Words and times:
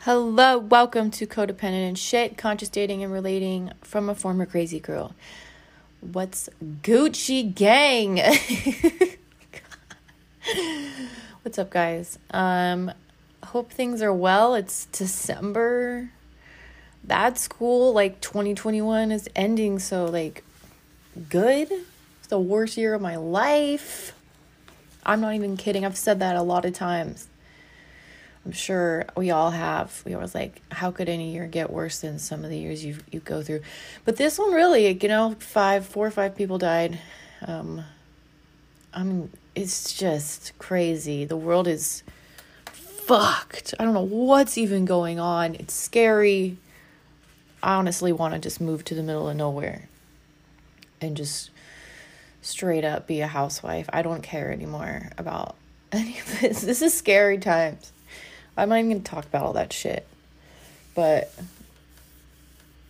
Hello, 0.00 0.58
welcome 0.58 1.12
to 1.12 1.24
Codependent 1.24 1.86
and 1.86 1.96
Shit, 1.96 2.36
Conscious 2.36 2.68
Dating 2.68 3.04
and 3.04 3.12
Relating 3.12 3.70
from 3.82 4.08
a 4.08 4.14
Former 4.16 4.44
Crazy 4.44 4.80
Girl. 4.80 5.14
What's 6.00 6.48
Gucci 6.82 7.54
Gang? 7.54 8.16
What's 11.42 11.60
up, 11.60 11.70
guys? 11.70 12.18
Um, 12.32 12.90
hope 13.44 13.70
things 13.70 14.02
are 14.02 14.12
well. 14.12 14.56
It's 14.56 14.86
December. 14.86 16.10
Bad 17.04 17.38
school, 17.38 17.92
like 17.92 18.20
2021 18.20 19.12
is 19.12 19.28
ending, 19.36 19.78
so 19.78 20.06
like 20.06 20.42
good. 21.28 21.70
It's 21.70 22.28
the 22.28 22.38
worst 22.38 22.76
year 22.76 22.94
of 22.94 23.02
my 23.02 23.16
life. 23.16 24.14
I'm 25.04 25.20
not 25.20 25.34
even 25.34 25.56
kidding. 25.56 25.84
I've 25.84 25.96
said 25.96 26.20
that 26.20 26.36
a 26.36 26.42
lot 26.42 26.64
of 26.64 26.72
times. 26.72 27.28
I'm 28.44 28.52
sure 28.52 29.06
we 29.16 29.30
all 29.30 29.50
have. 29.50 30.02
We 30.04 30.14
always 30.14 30.34
like, 30.34 30.60
how 30.70 30.90
could 30.90 31.08
any 31.08 31.32
year 31.32 31.46
get 31.46 31.70
worse 31.70 32.00
than 32.00 32.18
some 32.18 32.44
of 32.44 32.50
the 32.50 32.58
years 32.58 32.84
you 32.84 32.96
you 33.10 33.20
go 33.20 33.42
through? 33.42 33.62
But 34.04 34.16
this 34.16 34.38
one 34.38 34.52
really, 34.52 34.88
you 34.88 35.08
know, 35.08 35.36
five, 35.38 35.86
four 35.86 36.06
or 36.06 36.10
five 36.10 36.36
people 36.36 36.58
died. 36.58 36.98
Um, 37.46 37.84
I 38.92 39.02
mean, 39.02 39.30
it's 39.54 39.94
just 39.94 40.56
crazy. 40.58 41.24
The 41.24 41.36
world 41.36 41.66
is 41.66 42.02
fucked. 42.66 43.74
I 43.78 43.84
don't 43.84 43.94
know 43.94 44.02
what's 44.02 44.58
even 44.58 44.84
going 44.84 45.18
on. 45.18 45.54
It's 45.54 45.74
scary. 45.74 46.58
I 47.62 47.74
honestly 47.76 48.12
want 48.12 48.34
to 48.34 48.40
just 48.40 48.60
move 48.60 48.84
to 48.84 48.94
the 48.94 49.02
middle 49.02 49.28
of 49.28 49.36
nowhere 49.36 49.88
and 51.04 51.16
just 51.16 51.50
straight 52.42 52.84
up 52.84 53.06
be 53.06 53.20
a 53.20 53.26
housewife. 53.26 53.88
I 53.92 54.02
don't 54.02 54.22
care 54.22 54.52
anymore 54.52 55.10
about 55.16 55.56
any 55.92 56.18
of 56.18 56.40
this. 56.40 56.60
This 56.60 56.82
is 56.82 56.94
scary 56.94 57.38
times. 57.38 57.92
I'm 58.56 58.68
not 58.68 58.78
even 58.78 58.90
going 58.90 59.02
to 59.02 59.10
talk 59.10 59.24
about 59.24 59.44
all 59.44 59.52
that 59.54 59.72
shit. 59.72 60.06
But 60.94 61.32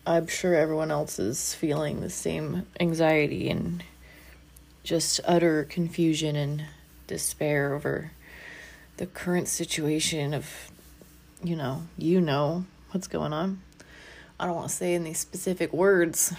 I'm 0.06 0.27
sure 0.27 0.55
everyone 0.55 0.91
else 0.91 1.19
is 1.19 1.55
feeling 1.55 2.01
the 2.01 2.11
same 2.11 2.67
anxiety 2.79 3.48
and 3.48 3.83
just 4.83 5.21
utter 5.25 5.65
confusion 5.65 6.37
and 6.37 6.65
despair 7.06 7.73
over 7.73 8.12
the 8.99 9.06
current 9.06 9.49
situation 9.49 10.34
of, 10.34 10.71
you 11.43 11.56
know, 11.56 11.84
you 11.97 12.21
know 12.21 12.67
what's 12.91 13.06
going 13.06 13.33
on. 13.33 13.62
I 14.39 14.47
don't 14.47 14.56
want 14.56 14.69
to 14.69 14.75
say 14.75 14.95
any 14.95 15.15
specific 15.15 15.73
words 15.73 16.34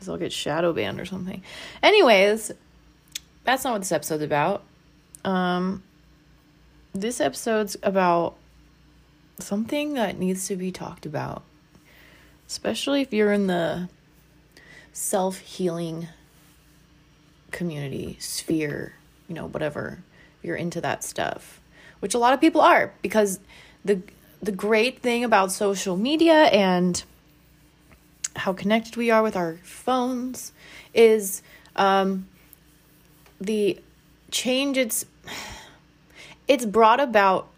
because 0.00 0.08
I'll 0.08 0.16
get 0.16 0.32
shadow 0.32 0.72
banned 0.72 0.98
or 0.98 1.04
something. 1.04 1.42
Anyways, 1.82 2.52
that's 3.44 3.64
not 3.64 3.72
what 3.72 3.82
this 3.82 3.92
episode's 3.92 4.22
about. 4.22 4.62
Um, 5.26 5.82
this 6.94 7.20
episode's 7.20 7.76
about 7.82 8.36
something 9.38 9.92
that 9.94 10.18
needs 10.18 10.48
to 10.48 10.56
be 10.56 10.72
talked 10.72 11.04
about, 11.04 11.42
especially 12.48 13.02
if 13.02 13.12
you're 13.12 13.30
in 13.30 13.46
the 13.46 13.90
self 14.94 15.38
healing 15.38 16.08
community, 17.50 18.16
sphere, 18.20 18.94
you 19.28 19.34
know, 19.34 19.46
whatever. 19.46 19.98
You're 20.42 20.56
into 20.56 20.80
that 20.80 21.04
stuff, 21.04 21.60
which 21.98 22.14
a 22.14 22.18
lot 22.18 22.32
of 22.32 22.40
people 22.40 22.62
are 22.62 22.94
because 23.02 23.38
the 23.84 24.00
the 24.40 24.52
great 24.52 25.00
thing 25.00 25.22
about 25.22 25.52
social 25.52 25.98
media 25.98 26.44
and 26.44 27.04
how 28.36 28.52
connected 28.52 28.96
we 28.96 29.10
are 29.10 29.22
with 29.22 29.36
our 29.36 29.56
phones 29.62 30.52
is 30.94 31.42
um, 31.76 32.26
the 33.40 33.78
change 34.30 34.76
it's 34.76 35.04
it's 36.48 36.64
brought 36.64 37.00
about 37.00 37.48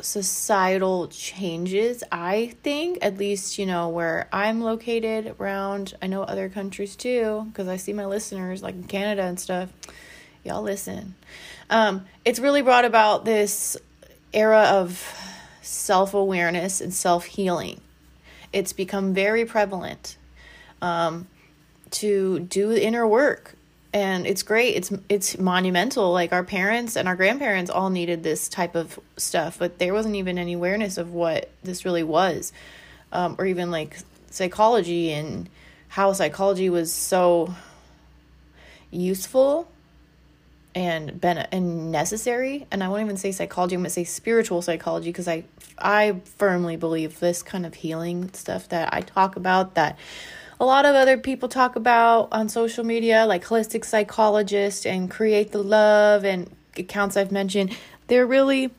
societal 0.00 1.08
changes 1.08 2.04
i 2.12 2.52
think 2.62 2.98
at 3.00 3.16
least 3.16 3.58
you 3.58 3.64
know 3.64 3.88
where 3.88 4.28
i'm 4.32 4.60
located 4.60 5.34
around 5.40 5.94
i 6.02 6.06
know 6.06 6.22
other 6.24 6.50
countries 6.50 6.94
too 6.94 7.46
because 7.48 7.68
i 7.68 7.76
see 7.76 7.92
my 7.92 8.04
listeners 8.04 8.62
like 8.62 8.74
in 8.74 8.84
canada 8.84 9.22
and 9.22 9.40
stuff. 9.40 9.70
Y'all 10.44 10.62
listen. 10.62 11.14
Um, 11.70 12.04
it's 12.24 12.38
really 12.38 12.60
brought 12.60 12.84
about 12.84 13.24
this 13.24 13.78
era 14.34 14.64
of 14.64 15.02
self-awareness 15.62 16.82
and 16.82 16.92
self-healing 16.92 17.80
it's 18.54 18.72
become 18.72 19.12
very 19.12 19.44
prevalent 19.44 20.16
um, 20.80 21.26
to 21.90 22.40
do 22.40 22.72
inner 22.72 23.06
work. 23.06 23.54
And 23.92 24.26
it's 24.26 24.42
great. 24.42 24.74
It's 24.74 24.92
it's 25.08 25.38
monumental. 25.38 26.12
Like 26.12 26.32
our 26.32 26.42
parents 26.42 26.96
and 26.96 27.06
our 27.06 27.14
grandparents 27.14 27.70
all 27.70 27.90
needed 27.90 28.22
this 28.22 28.48
type 28.48 28.74
of 28.74 28.98
stuff 29.16 29.58
but 29.58 29.78
there 29.78 29.92
wasn't 29.92 30.16
even 30.16 30.38
any 30.38 30.54
awareness 30.54 30.98
of 30.98 31.12
what 31.12 31.50
this 31.62 31.84
really 31.84 32.02
was 32.02 32.52
um, 33.12 33.36
or 33.38 33.46
even 33.46 33.70
like 33.70 33.98
psychology 34.30 35.12
and 35.12 35.48
how 35.88 36.12
psychology 36.12 36.68
was 36.68 36.92
so 36.92 37.54
useful 38.90 39.68
and 40.74 41.20
ben- 41.20 41.46
and 41.52 41.92
necessary 41.92 42.66
and 42.70 42.82
i 42.82 42.88
won't 42.88 43.02
even 43.02 43.16
say 43.16 43.30
psychology 43.30 43.74
i'm 43.74 43.80
going 43.80 43.84
to 43.84 43.90
say 43.90 44.04
spiritual 44.04 44.60
psychology 44.60 45.10
because 45.10 45.28
i 45.28 45.44
i 45.78 46.20
firmly 46.36 46.76
believe 46.76 47.20
this 47.20 47.42
kind 47.42 47.64
of 47.64 47.74
healing 47.74 48.32
stuff 48.32 48.68
that 48.68 48.92
i 48.92 49.00
talk 49.00 49.36
about 49.36 49.74
that 49.74 49.96
a 50.60 50.64
lot 50.64 50.86
of 50.86 50.94
other 50.94 51.18
people 51.18 51.48
talk 51.48 51.76
about 51.76 52.28
on 52.32 52.48
social 52.48 52.84
media, 52.84 53.26
like 53.26 53.44
holistic 53.44 53.84
psychologist 53.84 54.86
and 54.86 55.10
create 55.10 55.52
the 55.52 55.62
love 55.62 56.24
and 56.24 56.50
accounts 56.76 57.16
I've 57.16 57.32
mentioned. 57.32 57.76
They're 58.06 58.26
really, 58.26 58.70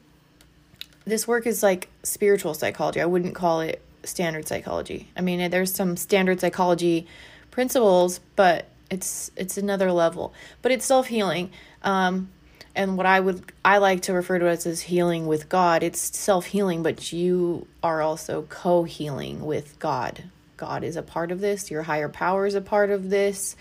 this 1.06 1.28
work 1.28 1.46
is 1.46 1.62
like 1.62 1.90
spiritual 2.04 2.54
psychology. 2.54 3.02
I 3.02 3.06
wouldn't 3.06 3.36
call 3.36 3.62
it 3.62 3.82
standard 4.04 4.48
psychology. 4.48 5.10
I 5.18 5.22
mean, 5.22 5.50
there's 5.52 5.74
some 5.74 5.98
standard 5.98 6.40
psychology 6.40 7.08
principles, 7.52 8.20
but 8.36 8.68
it's 8.90 9.32
it's 9.36 9.58
another 9.58 9.92
level. 9.92 10.34
But 10.62 10.72
it's 10.72 10.86
self 10.86 11.08
healing. 11.08 11.52
Um, 11.84 12.30
and 12.76 12.98
what 12.98 13.06
I 13.06 13.20
would 13.20 13.52
I 13.64 13.78
like 13.78 14.04
to 14.04 14.14
refer 14.14 14.40
to 14.40 14.48
as 14.48 14.66
as 14.66 14.82
healing 14.82 15.28
with 15.28 15.50
God. 15.50 15.84
It's 15.84 16.00
self 16.18 16.46
healing, 16.46 16.84
but 16.84 17.14
you 17.14 17.68
are 17.82 18.02
also 18.02 18.44
co 18.44 18.84
healing 18.84 19.46
with 19.46 19.80
God. 19.80 20.24
God 20.58 20.84
is 20.84 20.96
a 20.96 21.04
part 21.04 21.32
of 21.32 21.42
this, 21.42 21.70
your 21.70 21.84
higher 21.84 22.10
power 22.10 22.46
is 22.46 22.56
a 22.56 22.62
part 22.62 22.90
of 22.90 23.10
this. 23.10 23.56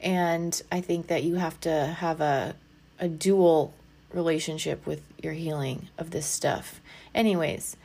And 0.00 0.60
I 0.70 0.80
think 0.80 1.06
that 1.06 1.22
you 1.22 1.36
have 1.36 1.58
to 1.60 1.86
have 1.86 2.20
a, 2.20 2.54
a 2.98 3.08
dual 3.08 3.72
relationship 4.12 4.86
with 4.86 5.02
your 5.22 5.32
healing 5.32 5.88
of 5.96 6.10
this 6.10 6.26
stuff. 6.26 6.80
Anyways, 7.14 7.76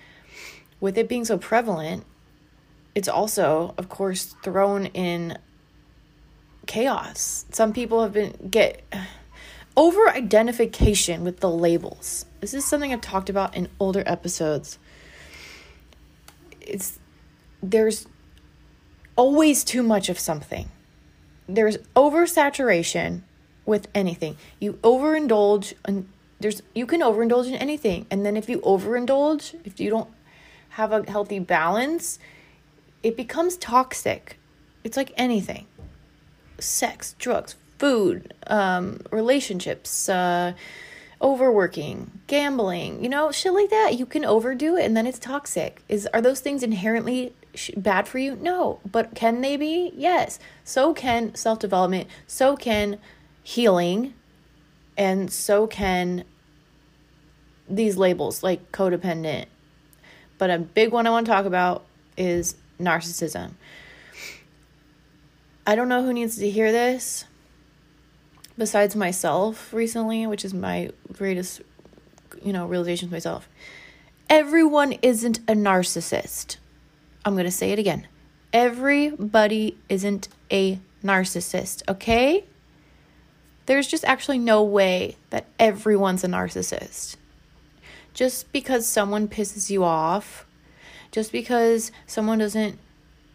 with 0.79 0.97
it 0.97 1.07
being 1.07 1.25
so 1.25 1.37
prevalent, 1.37 2.05
it's 2.93 3.07
also, 3.07 3.73
of 3.77 3.87
course, 3.89 4.35
thrown 4.43 4.87
in 4.87 5.37
chaos. 6.69 7.45
Some 7.51 7.73
people 7.73 8.03
have 8.03 8.13
been 8.13 8.49
get 8.49 8.81
over 9.75 10.07
identification 10.09 11.23
with 11.23 11.39
the 11.39 11.49
labels. 11.49 12.25
This 12.39 12.53
is 12.53 12.63
something 12.63 12.93
I've 12.93 13.01
talked 13.01 13.29
about 13.29 13.55
in 13.55 13.67
older 13.79 14.03
episodes. 14.05 14.77
It's 16.61 16.99
there's 17.61 18.07
always 19.15 19.63
too 19.63 19.83
much 19.83 20.09
of 20.09 20.19
something. 20.19 20.69
There's 21.47 21.77
oversaturation 21.95 23.23
with 23.65 23.87
anything. 23.95 24.37
You 24.59 24.73
overindulge 24.83 25.73
and 25.83 26.07
there's 26.39 26.61
you 26.75 26.85
can 26.85 27.01
overindulge 27.01 27.47
in 27.47 27.55
anything. 27.55 28.05
And 28.11 28.23
then 28.23 28.37
if 28.37 28.47
you 28.47 28.59
overindulge, 28.59 29.55
if 29.65 29.79
you 29.79 29.89
don't 29.89 30.09
have 30.69 30.91
a 30.91 31.09
healthy 31.09 31.39
balance, 31.39 32.19
it 33.01 33.17
becomes 33.17 33.57
toxic. 33.57 34.37
It's 34.83 34.95
like 34.95 35.11
anything. 35.17 35.65
Sex, 36.59 37.15
drugs, 37.19 37.55
food, 37.77 38.33
um, 38.47 39.01
relationships, 39.11 40.09
uh, 40.09 40.53
overworking, 41.21 42.11
gambling, 42.27 43.03
you 43.03 43.09
know, 43.09 43.31
shit 43.31 43.53
like 43.53 43.69
that. 43.69 43.97
You 43.97 44.05
can 44.05 44.23
overdo 44.23 44.77
it 44.77 44.85
and 44.85 44.95
then 44.95 45.07
it's 45.07 45.19
toxic. 45.19 45.81
Is 45.89 46.07
are 46.13 46.21
those 46.21 46.39
things 46.39 46.63
inherently 46.63 47.33
bad 47.75 48.07
for 48.07 48.19
you? 48.19 48.35
No. 48.35 48.79
But 48.89 49.15
can 49.15 49.41
they 49.41 49.57
be? 49.57 49.91
Yes. 49.95 50.39
So 50.63 50.93
can 50.93 51.35
self 51.35 51.59
development, 51.59 52.07
so 52.27 52.55
can 52.55 52.99
healing, 53.43 54.13
and 54.97 55.31
so 55.31 55.67
can 55.67 56.23
these 57.67 57.97
labels 57.97 58.43
like 58.43 58.71
codependent. 58.71 59.45
But 60.37 60.49
a 60.49 60.57
big 60.57 60.91
one 60.91 61.05
I 61.05 61.09
want 61.09 61.25
to 61.25 61.31
talk 61.31 61.45
about 61.45 61.83
is 62.17 62.55
narcissism. 62.79 63.51
I 65.69 65.75
don't 65.75 65.87
know 65.87 66.03
who 66.03 66.13
needs 66.13 66.35
to 66.37 66.49
hear 66.49 66.71
this 66.71 67.25
besides 68.57 68.95
myself 68.95 69.71
recently, 69.71 70.25
which 70.25 70.43
is 70.43 70.51
my 70.51 70.89
greatest, 71.13 71.61
you 72.43 72.51
know, 72.51 72.65
realization 72.65 73.09
to 73.09 73.13
myself. 73.13 73.47
Everyone 74.31 74.93
isn't 75.03 75.37
a 75.47 75.53
narcissist. 75.53 76.57
I'm 77.23 77.35
going 77.35 77.45
to 77.45 77.51
say 77.51 77.71
it 77.71 77.77
again. 77.77 78.07
Everybody 78.51 79.77
isn't 79.89 80.27
a 80.51 80.79
narcissist, 81.03 81.83
okay? 81.87 82.45
there's 83.67 83.85
just 83.85 84.03
actually 84.05 84.39
no 84.39 84.63
way 84.63 85.17
that 85.29 85.45
everyone's 85.59 86.23
a 86.23 86.27
narcissist. 86.27 87.17
Just 88.15 88.51
because 88.51 88.87
someone 88.87 89.27
pisses 89.27 89.69
you 89.69 89.83
off, 89.83 90.47
just 91.11 91.31
because 91.31 91.91
someone 92.07 92.39
doesn't 92.39 92.79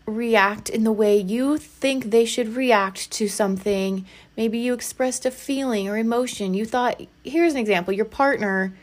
react 0.06 0.68
in 0.68 0.84
the 0.84 0.92
way 0.92 1.16
you 1.16 1.56
think 1.56 2.10
they 2.10 2.24
should 2.24 2.56
react 2.56 3.10
to 3.12 3.28
something, 3.28 4.04
maybe 4.36 4.58
you 4.58 4.74
expressed 4.74 5.24
a 5.24 5.30
feeling 5.30 5.88
or 5.88 5.96
emotion. 5.96 6.54
You 6.54 6.66
thought, 6.66 7.00
here's 7.22 7.54
an 7.54 7.58
example 7.58 7.92
your 7.92 8.04
partner 8.04 8.74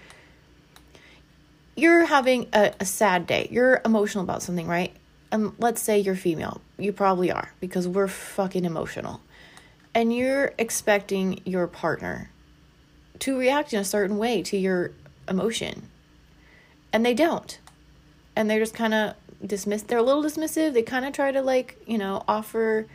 you're 1.76 2.06
having 2.06 2.48
a, 2.54 2.74
a 2.80 2.86
sad 2.86 3.26
day, 3.26 3.48
you're 3.52 3.82
emotional 3.86 4.24
about 4.24 4.44
something, 4.44 4.68
right? 4.68 4.94
And 5.32 5.54
let's 5.58 5.82
say 5.82 6.00
you're 6.00 6.16
female, 6.16 6.62
you 6.78 6.92
probably 6.92 7.32
are 7.32 7.54
because 7.60 7.88
we're 7.88 8.08
fucking 8.08 8.66
emotional. 8.66 9.22
And 9.94 10.16
you're 10.16 10.54
expecting 10.58 11.42
your 11.46 11.68
partner 11.68 12.30
to 13.20 13.38
react 13.38 13.74
in 13.74 13.80
a 13.80 13.84
certain 13.84 14.18
way 14.18 14.42
to 14.44 14.58
your 14.58 14.92
emotion. 15.28 15.90
And 16.94 17.06
they 17.06 17.14
don't. 17.14 17.60
And 18.36 18.50
they're 18.50 18.60
just 18.60 18.74
kind 18.74 18.94
of 18.94 19.16
dismiss 19.46 19.84
they're 19.84 19.98
a 19.98 20.04
little 20.04 20.24
dismissive. 20.24 20.74
They 20.74 20.84
kind 20.84 21.06
of 21.06 21.14
try 21.14 21.32
to 21.32 21.42
like, 21.42 21.78
you 21.86 21.98
know, 21.98 22.24
offer 22.28 22.88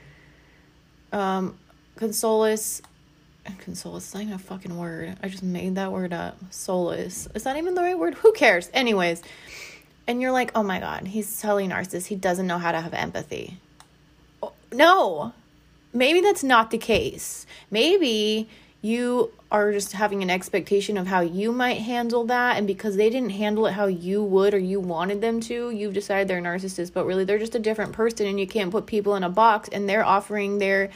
um 1.12 1.58
consolus 1.96 2.82
Consolus. 3.54 4.19
Even 4.20 4.34
a 4.34 4.38
fucking 4.38 4.76
word. 4.76 5.16
I 5.22 5.28
just 5.28 5.43
made 5.43 5.76
that 5.76 5.93
word 5.93 6.12
up. 6.12 6.37
Solace. 6.50 7.28
Is 7.34 7.44
that 7.44 7.56
even 7.56 7.75
the 7.75 7.82
right 7.82 7.98
word? 7.98 8.14
Who 8.14 8.32
cares? 8.32 8.70
Anyways. 8.75 9.22
And 10.06 10.22
you're 10.22 10.32
like, 10.32 10.52
oh 10.54 10.62
my 10.62 10.78
God, 10.78 11.08
he's 11.08 11.40
totally 11.40 11.66
narcissist. 11.66 12.06
He 12.06 12.14
doesn't 12.14 12.46
know 12.46 12.58
how 12.58 12.72
to 12.72 12.81
have 12.81 12.94
empathy. 12.94 13.58
Oh, 14.42 14.52
no. 14.72 15.32
Maybe 15.92 16.20
that's 16.20 16.44
not 16.44 16.70
the 16.70 16.78
case. 16.78 17.46
Maybe 17.70 18.49
you 18.82 19.32
are 19.56 19.72
just 19.72 19.92
having 19.92 20.22
an 20.22 20.28
expectation 20.28 20.98
of 20.98 21.06
how 21.06 21.20
you 21.20 21.50
might 21.50 21.78
handle 21.78 22.24
that 22.24 22.58
and 22.58 22.66
because 22.66 22.96
they 22.96 23.08
didn't 23.08 23.30
handle 23.30 23.66
it 23.66 23.72
how 23.72 23.86
you 23.86 24.22
would 24.22 24.52
or 24.52 24.58
you 24.58 24.78
wanted 24.78 25.20
them 25.20 25.40
to 25.40 25.70
you've 25.70 25.94
decided 25.94 26.28
they're 26.28 26.42
narcissists 26.42 26.92
but 26.92 27.06
really 27.06 27.24
they're 27.24 27.38
just 27.38 27.54
a 27.54 27.58
different 27.58 27.92
person 27.92 28.26
and 28.26 28.38
you 28.38 28.46
can't 28.46 28.70
put 28.70 28.84
people 28.86 29.14
in 29.14 29.24
a 29.24 29.30
box 29.30 29.68
and 29.72 29.88
they're 29.88 30.04
offering 30.04 30.58
their 30.58 30.90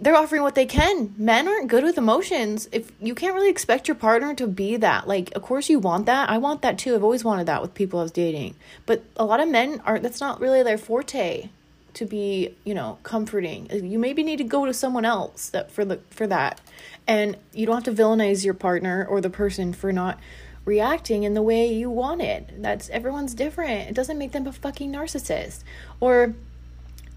they're 0.00 0.16
offering 0.16 0.42
what 0.42 0.56
they 0.56 0.66
can. 0.66 1.14
Men 1.16 1.46
aren't 1.46 1.68
good 1.68 1.84
with 1.84 1.96
emotions. 1.96 2.68
If 2.72 2.90
you 3.00 3.14
can't 3.14 3.32
really 3.32 3.48
expect 3.48 3.86
your 3.86 3.94
partner 3.94 4.34
to 4.34 4.48
be 4.48 4.76
that, 4.78 5.06
like, 5.06 5.30
of 5.36 5.42
course 5.42 5.70
you 5.70 5.78
want 5.78 6.06
that. 6.06 6.28
I 6.28 6.38
want 6.38 6.62
that 6.62 6.78
too. 6.78 6.96
I've 6.96 7.04
always 7.04 7.22
wanted 7.22 7.46
that 7.46 7.62
with 7.62 7.74
people 7.74 8.00
I 8.00 8.02
was 8.02 8.10
dating. 8.10 8.56
But 8.86 9.04
a 9.16 9.24
lot 9.24 9.38
of 9.38 9.48
men 9.48 9.80
are 9.86 10.00
that's 10.00 10.20
not 10.20 10.40
really 10.40 10.64
their 10.64 10.78
forte 10.78 11.48
to 11.94 12.04
be, 12.04 12.54
you 12.64 12.74
know, 12.74 12.98
comforting. 13.02 13.68
You 13.70 13.98
maybe 13.98 14.22
need 14.22 14.38
to 14.38 14.44
go 14.44 14.66
to 14.66 14.74
someone 14.74 15.04
else 15.04 15.48
that 15.50 15.70
for 15.70 15.84
the 15.84 16.00
for 16.10 16.26
that. 16.26 16.60
And 17.06 17.36
you 17.52 17.66
don't 17.66 17.84
have 17.84 17.96
to 17.96 18.02
villainize 18.02 18.44
your 18.44 18.54
partner 18.54 19.06
or 19.08 19.20
the 19.20 19.30
person 19.30 19.72
for 19.72 19.92
not 19.92 20.18
reacting 20.64 21.24
in 21.24 21.34
the 21.34 21.42
way 21.42 21.72
you 21.72 21.90
wanted. 21.90 22.54
That's 22.58 22.88
everyone's 22.90 23.34
different. 23.34 23.90
It 23.90 23.94
doesn't 23.94 24.18
make 24.18 24.32
them 24.32 24.46
a 24.46 24.52
fucking 24.52 24.92
narcissist. 24.92 25.62
Or 26.00 26.34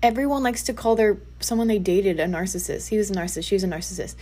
everyone 0.03 0.43
likes 0.43 0.63
to 0.63 0.73
call 0.73 0.95
their 0.95 1.17
someone 1.39 1.67
they 1.67 1.79
dated 1.79 2.19
a 2.19 2.25
narcissist. 2.25 2.89
He 2.89 2.97
was 2.97 3.09
a 3.09 3.13
narcissist, 3.13 3.45
she 3.45 3.55
was 3.55 3.63
a 3.63 3.67
narcissist. 3.67 4.15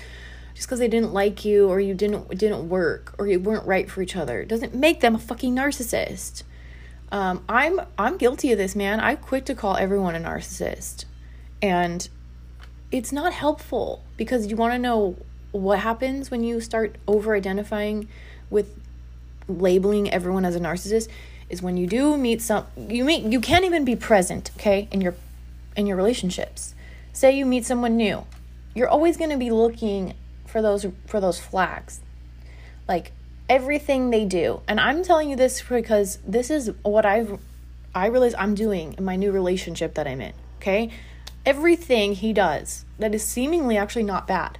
Just 0.54 0.68
because 0.68 0.80
they 0.80 0.88
didn't 0.88 1.13
like 1.13 1.44
you 1.44 1.68
or 1.68 1.81
you 1.81 1.94
didn't 1.94 2.30
didn't 2.38 2.69
work 2.69 3.13
or 3.18 3.28
you 3.28 3.40
weren't 3.40 3.66
right 3.66 3.90
for 3.90 4.02
each 4.02 4.16
other 4.16 4.46
doesn't 4.46 4.74
make 4.74 5.02
them 5.02 5.16
a 5.16 5.19
fucking 5.19 5.54
narcissist. 5.54 6.44
Um, 7.16 7.46
I'm 7.48 7.80
I'm 7.98 8.18
guilty 8.18 8.52
of 8.52 8.58
this, 8.58 8.76
man. 8.76 9.00
I 9.00 9.16
quit 9.16 9.46
to 9.46 9.56
call 9.56 9.78
everyone 9.78 10.16
a 10.16 10.20
narcissist, 10.20 11.06
and 11.62 12.10
it's 12.92 13.14
not 13.14 13.32
helpful 13.32 14.04
because 14.18 14.48
you 14.48 14.58
want 14.58 14.74
to 14.74 14.78
know 14.78 15.16
what 15.54 15.80
happens 15.80 16.30
when 16.30 16.44
you 16.44 16.60
start 16.60 16.98
over 17.08 17.34
identifying 17.34 18.10
with 18.50 18.78
labeling 19.48 20.12
everyone 20.12 20.44
as 20.44 20.58
a 20.58 20.60
narcissist 20.60 21.08
is 21.50 21.62
when 21.62 21.78
you 21.78 21.88
do 21.88 22.18
meet 22.18 22.42
some 22.42 22.66
you 22.76 23.06
meet 23.06 23.24
you 23.24 23.40
can't 23.40 23.64
even 23.64 23.86
be 23.86 23.96
present 23.96 24.52
okay 24.58 24.90
in 24.92 25.00
your 25.00 25.16
in 25.78 25.88
your 25.88 25.96
relationships. 25.96 26.76
Say 27.14 27.38
you 27.38 27.46
meet 27.46 27.66
someone 27.66 27.96
new. 27.96 28.26
You're 28.74 28.90
always 28.90 29.16
going 29.16 29.30
to 29.30 29.38
be 29.38 29.52
looking 29.52 30.16
for 30.46 30.62
those 30.62 30.86
for 31.06 31.22
those 31.22 31.40
flags. 31.40 32.02
Like 32.90 33.14
everything 33.50 34.09
they 34.09 34.25
do. 34.25 34.62
And 34.68 34.80
I'm 34.80 35.03
telling 35.03 35.30
you 35.30 35.36
this 35.36 35.62
because 35.62 36.19
this 36.25 36.50
is 36.50 36.71
what 36.83 37.06
I've 37.06 37.39
I 37.94 38.07
realize 38.07 38.36
I'm 38.38 38.56
doing 38.56 38.94
in 38.97 39.06
my 39.06 39.15
new 39.15 39.31
relationship 39.31 39.94
that 39.94 40.06
I'm 40.06 40.19
in, 40.19 40.33
okay? 40.57 40.89
Everything 41.45 42.13
he 42.13 42.33
does 42.33 42.83
that 43.00 43.15
is 43.15 43.24
seemingly 43.24 43.77
actually 43.77 44.03
not 44.03 44.27
bad. 44.27 44.57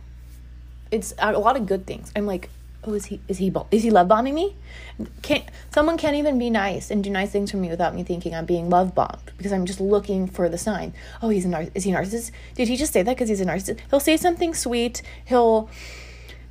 It's 0.90 1.14
a 1.20 1.34
lot 1.34 1.58
of 1.58 1.66
good 1.66 1.86
things. 1.86 2.14
I'm 2.16 2.26
like, 2.26 2.50
oh, 2.86 2.94
is 2.94 3.06
he 3.06 3.20
is 3.28 3.40
he 3.40 3.52
is 3.72 3.84
he 3.84 3.90
love 3.90 4.08
bombing 4.08 4.36
me? 4.36 4.56
Can't 5.22 5.44
someone 5.72 5.98
can't 5.98 6.16
even 6.16 6.40
be 6.40 6.50
nice 6.50 6.92
and 6.92 7.04
do 7.04 7.10
nice 7.10 7.32
things 7.32 7.52
for 7.52 7.58
me 7.58 7.70
without 7.70 7.94
me 7.94 8.04
thinking 8.04 8.34
I'm 8.34 8.46
being 8.46 8.70
love 8.70 8.96
bombed 8.96 9.32
because 9.36 9.52
I'm 9.52 9.66
just 9.66 9.82
looking 9.82 10.28
for 10.28 10.48
the 10.48 10.58
sign. 10.58 10.94
Oh, 11.22 11.30
he's 11.30 11.44
a 11.46 11.50
nar- 11.50 11.68
is 11.74 11.84
he 11.84 11.92
a 11.92 11.96
narcissist? 11.96 12.32
Did 12.54 12.68
he 12.68 12.78
just 12.78 12.94
say 12.94 13.02
that 13.04 13.16
because 13.16 13.28
he's 13.28 13.42
a 13.42 13.46
narcissist? 13.46 13.80
He'll 13.90 14.00
say 14.00 14.16
something 14.16 14.54
sweet. 14.54 15.02
He'll 15.26 15.70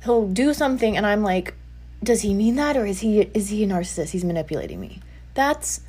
he'll 0.03 0.27
do 0.27 0.53
something, 0.53 0.95
and 0.95 1.05
I'm 1.05 1.23
like, 1.23 1.55
does 2.05 2.21
he 2.21 2.33
mean 2.33 2.55
that 2.55 2.77
or 2.77 2.85
is 2.85 3.01
he 3.01 3.21
is 3.33 3.49
he 3.49 3.63
a 3.63 3.67
narcissist? 3.67 4.11
He's 4.11 4.23
manipulating 4.23 4.79
me. 4.79 5.01
That's 5.33 5.81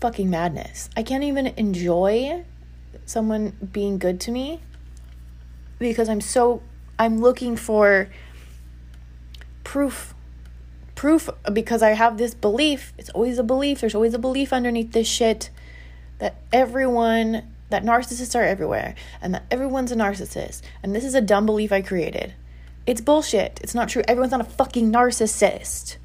fucking 0.00 0.30
madness. 0.30 0.88
I 0.96 1.02
can't 1.02 1.24
even 1.24 1.48
enjoy 1.48 2.44
someone 3.06 3.56
being 3.72 3.98
good 3.98 4.20
to 4.20 4.30
me 4.30 4.60
because 5.78 6.08
I'm 6.08 6.20
so 6.20 6.62
I'm 6.98 7.20
looking 7.20 7.56
for 7.56 8.08
proof 9.64 10.14
proof 10.94 11.30
because 11.50 11.82
I 11.82 11.90
have 11.90 12.18
this 12.18 12.34
belief. 12.34 12.92
It's 12.98 13.08
always 13.10 13.38
a 13.38 13.42
belief. 13.42 13.80
There's 13.80 13.94
always 13.94 14.12
a 14.12 14.18
belief 14.18 14.52
underneath 14.52 14.92
this 14.92 15.08
shit 15.08 15.48
that 16.18 16.36
everyone, 16.52 17.54
that 17.70 17.82
narcissists 17.82 18.38
are 18.38 18.42
everywhere 18.42 18.94
and 19.22 19.32
that 19.32 19.44
everyone's 19.50 19.90
a 19.90 19.96
narcissist. 19.96 20.60
And 20.82 20.94
this 20.94 21.04
is 21.04 21.14
a 21.14 21.22
dumb 21.22 21.46
belief 21.46 21.72
I 21.72 21.80
created. 21.80 22.34
It's 22.86 23.00
bullshit. 23.00 23.60
It's 23.62 23.74
not 23.74 23.88
true. 23.88 24.02
Everyone's 24.08 24.32
not 24.32 24.40
a 24.40 24.44
fucking 24.44 24.92
narcissist. 24.92 25.96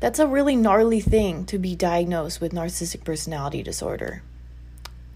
That's 0.00 0.18
a 0.18 0.26
really 0.26 0.54
gnarly 0.54 1.00
thing 1.00 1.46
to 1.46 1.58
be 1.58 1.74
diagnosed 1.74 2.40
with 2.40 2.52
narcissistic 2.52 3.04
personality 3.04 3.62
disorder. 3.62 4.22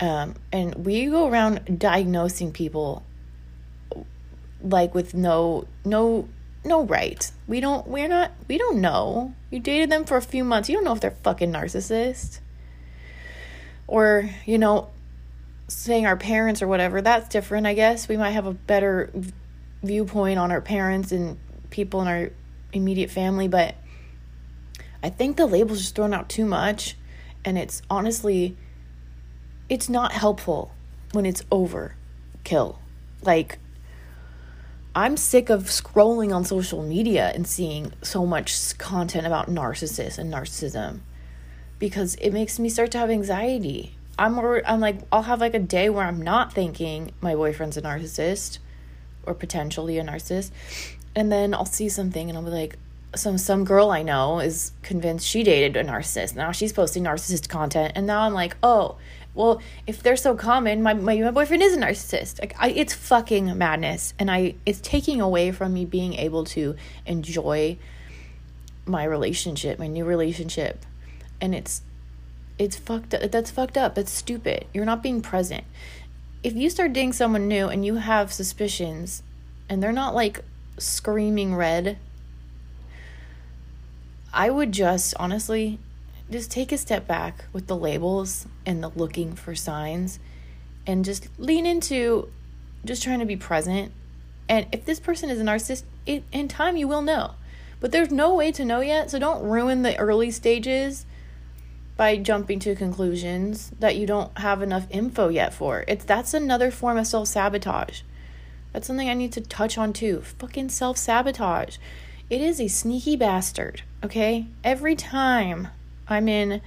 Um, 0.00 0.37
and 0.52 0.87
we 0.87 1.06
go 1.06 1.28
around 1.28 1.78
diagnosing 1.78 2.52
people 2.52 3.02
like 4.62 4.94
with 4.94 5.15
no 5.15 5.67
no 5.84 6.29
no 6.65 6.84
right. 6.84 7.31
We 7.46 7.60
don't 7.60 7.86
we're 7.86 8.08
not 8.08 8.32
we 8.48 8.58
don't 8.58 8.81
know. 8.81 9.34
You 9.50 9.60
dated 9.60 9.91
them 9.91 10.05
for 10.05 10.17
a 10.17 10.22
few 10.22 10.44
months. 10.44 10.69
You 10.69 10.77
don't 10.77 10.84
know 10.84 10.94
if 10.94 11.00
they're 11.00 11.10
fucking 11.22 11.53
narcissist. 11.53 12.41
Or, 13.86 14.29
you 14.44 14.58
know, 14.58 14.91
saying 15.67 16.06
our 16.06 16.17
parents 16.17 16.60
or 16.60 16.69
whatever, 16.69 17.00
that's 17.00 17.29
different, 17.29 17.67
I 17.67 17.74
guess. 17.74 18.06
We 18.06 18.19
might 18.19 18.32
have 18.32 18.46
a 18.46 18.53
better 18.53 19.10
viewpoint 19.82 20.39
on 20.39 20.51
our 20.51 20.61
parents 20.61 21.13
and 21.13 21.39
people 21.70 22.03
in 22.03 22.08
our 22.08 22.31
immediate 22.73 23.11
family, 23.11 23.49
but 23.49 23.75
I 25.03 25.11
think 25.11 25.37
the 25.37 25.47
label's 25.47 25.81
just 25.81 25.94
thrown 25.94 26.13
out 26.13 26.29
too 26.29 26.44
much 26.44 26.97
and 27.44 27.56
it's 27.56 27.82
honestly 27.89 28.56
it's 29.69 29.89
not 29.89 30.13
helpful 30.13 30.73
when 31.13 31.27
it's 31.27 31.43
over 31.51 31.94
kill. 32.44 32.81
Like 33.23 33.58
I'm 34.94 35.17
sick 35.17 35.51
of 35.51 35.65
scrolling 35.65 36.35
on 36.35 36.44
social 36.44 36.82
media 36.82 37.31
and 37.35 37.47
seeing 37.47 37.93
so 38.03 38.27
much 38.27 38.77
content 38.79 39.27
about 39.27 39.49
narcissists 39.49 40.19
and 40.19 40.32
narcissism 40.32 41.01
because 41.79 42.17
it 42.17 42.32
makes 42.32 42.58
me 42.58 42.69
start 42.69 42.91
to 42.93 42.99
have 42.99 43.11
anxiety. 43.11 43.97
I'm 44.19 44.39
I'm 44.39 44.81
like 44.81 45.01
I'll 45.13 45.23
have 45.23 45.41
like 45.41 45.55
a 45.55 45.61
day 45.61 45.89
where 45.91 46.05
I'm 46.05 46.20
not 46.20 46.53
thinking 46.53 47.13
my 47.20 47.35
boyfriend's 47.35 47.77
a 47.77 47.82
narcissist 47.82 48.58
or 49.25 49.34
potentially 49.34 49.98
a 49.98 50.05
narcissist 50.05 50.51
and 51.15 51.32
then 51.32 51.55
I'll 51.55 51.67
see 51.67 51.89
something 51.89 52.29
and 52.29 52.39
I'll 52.39 52.44
be 52.44 52.51
like 52.51 52.79
some 53.15 53.39
some 53.39 53.65
girl 53.65 53.91
I 53.91 54.03
know 54.03 54.39
is 54.39 54.72
convinced 54.82 55.27
she 55.27 55.43
dated 55.43 55.77
a 55.77 55.84
narcissist. 55.89 56.37
Now 56.37 56.53
she's 56.53 56.72
posting 56.72 57.05
narcissist 57.05 57.48
content 57.48 57.93
and 57.96 58.06
now 58.06 58.20
I'm 58.20 58.34
like, 58.34 58.56
"Oh, 58.63 58.96
well, 59.39 59.63
if 59.87 60.03
they're 60.03 60.17
so 60.17 60.34
common, 60.34 60.82
my, 60.82 60.94
my, 60.94 61.17
my 61.17 61.31
boyfriend 61.31 61.63
is 61.63 61.77
a 61.77 61.79
narcissist. 61.79 62.41
Like, 62.41 62.56
I, 62.58 62.70
it's 62.70 62.93
fucking 62.93 63.56
madness. 63.56 64.13
And 64.19 64.32
I, 64.32 64.56
it's 64.67 64.81
taking 64.81 65.20
away 65.20 65.53
from 65.53 65.75
me 65.75 65.84
being 65.84 66.15
able 66.15 66.43
to 66.46 66.75
enjoy 67.06 67.79
my 68.84 69.05
relationship, 69.05 69.79
my 69.79 69.87
new 69.87 70.05
relationship. 70.05 70.84
And 71.41 71.55
it's, 71.55 71.82
it's 72.58 72.75
fucked 72.75 73.15
up. 73.15 73.31
That's 73.31 73.53
fucked 73.53 73.79
up. 73.79 73.94
That's 73.94 74.10
stupid. 74.10 74.67
You're 74.75 74.84
not 74.84 75.05
being 75.05 75.22
present. 75.22 75.63
If 76.42 76.54
you 76.54 76.70
start 76.70 76.92
dating 76.92 77.14
someone 77.14 77.48
new 77.48 77.68
and 77.68 77.84
you 77.84 77.96
have 77.96 78.32
suspicions 78.32 79.22
and 79.68 79.82
they're 79.82 79.92
not 79.92 80.14
like 80.14 80.44
screaming 80.78 81.54
red, 81.54 81.98
I 84.32 84.50
would 84.50 84.72
just 84.72 85.14
honestly 85.18 85.78
just 86.30 86.50
take 86.50 86.70
a 86.70 86.78
step 86.78 87.06
back 87.06 87.46
with 87.52 87.66
the 87.66 87.76
labels 87.76 88.46
and 88.64 88.82
the 88.82 88.88
looking 88.90 89.34
for 89.34 89.54
signs 89.54 90.20
and 90.86 91.04
just 91.04 91.28
lean 91.38 91.66
into 91.66 92.28
just 92.84 93.02
trying 93.02 93.18
to 93.18 93.26
be 93.26 93.36
present 93.36 93.92
And 94.48 94.66
if 94.72 94.84
this 94.84 95.00
person 95.00 95.28
is 95.28 95.40
a 95.40 95.44
narcissist, 95.44 95.82
it, 96.06 96.24
in 96.32 96.48
time 96.48 96.76
you 96.76 96.88
will 96.88 97.02
know. 97.02 97.34
But 97.80 97.92
there's 97.92 98.10
no 98.10 98.34
way 98.34 98.50
to 98.52 98.64
know 98.64 98.80
yet, 98.80 99.10
so 99.10 99.18
don't 99.18 99.42
ruin 99.42 99.82
the 99.82 99.96
early 99.98 100.30
stages 100.30 101.04
by 101.98 102.17
jumping 102.17 102.60
to 102.60 102.76
conclusions 102.76 103.72
that 103.81 103.96
you 103.96 104.06
don't 104.06 104.38
have 104.38 104.62
enough 104.62 104.86
info 104.88 105.28
yet 105.28 105.52
for. 105.52 105.84
It's 105.88 106.05
that's 106.05 106.32
another 106.32 106.70
form 106.70 106.96
of 106.96 107.08
self-sabotage. 107.08 108.02
That's 108.72 108.86
something 108.86 109.10
I 109.10 109.14
need 109.14 109.32
to 109.32 109.40
touch 109.40 109.76
on 109.76 109.93
too. 109.93 110.20
Fucking 110.38 110.69
self-sabotage. 110.69 111.76
It 112.31 112.40
is 112.40 112.60
a 112.60 112.69
sneaky 112.69 113.17
bastard, 113.17 113.82
okay? 114.05 114.46
Every 114.62 114.94
time 114.94 115.69
I'm 116.06 116.28
in 116.28 116.60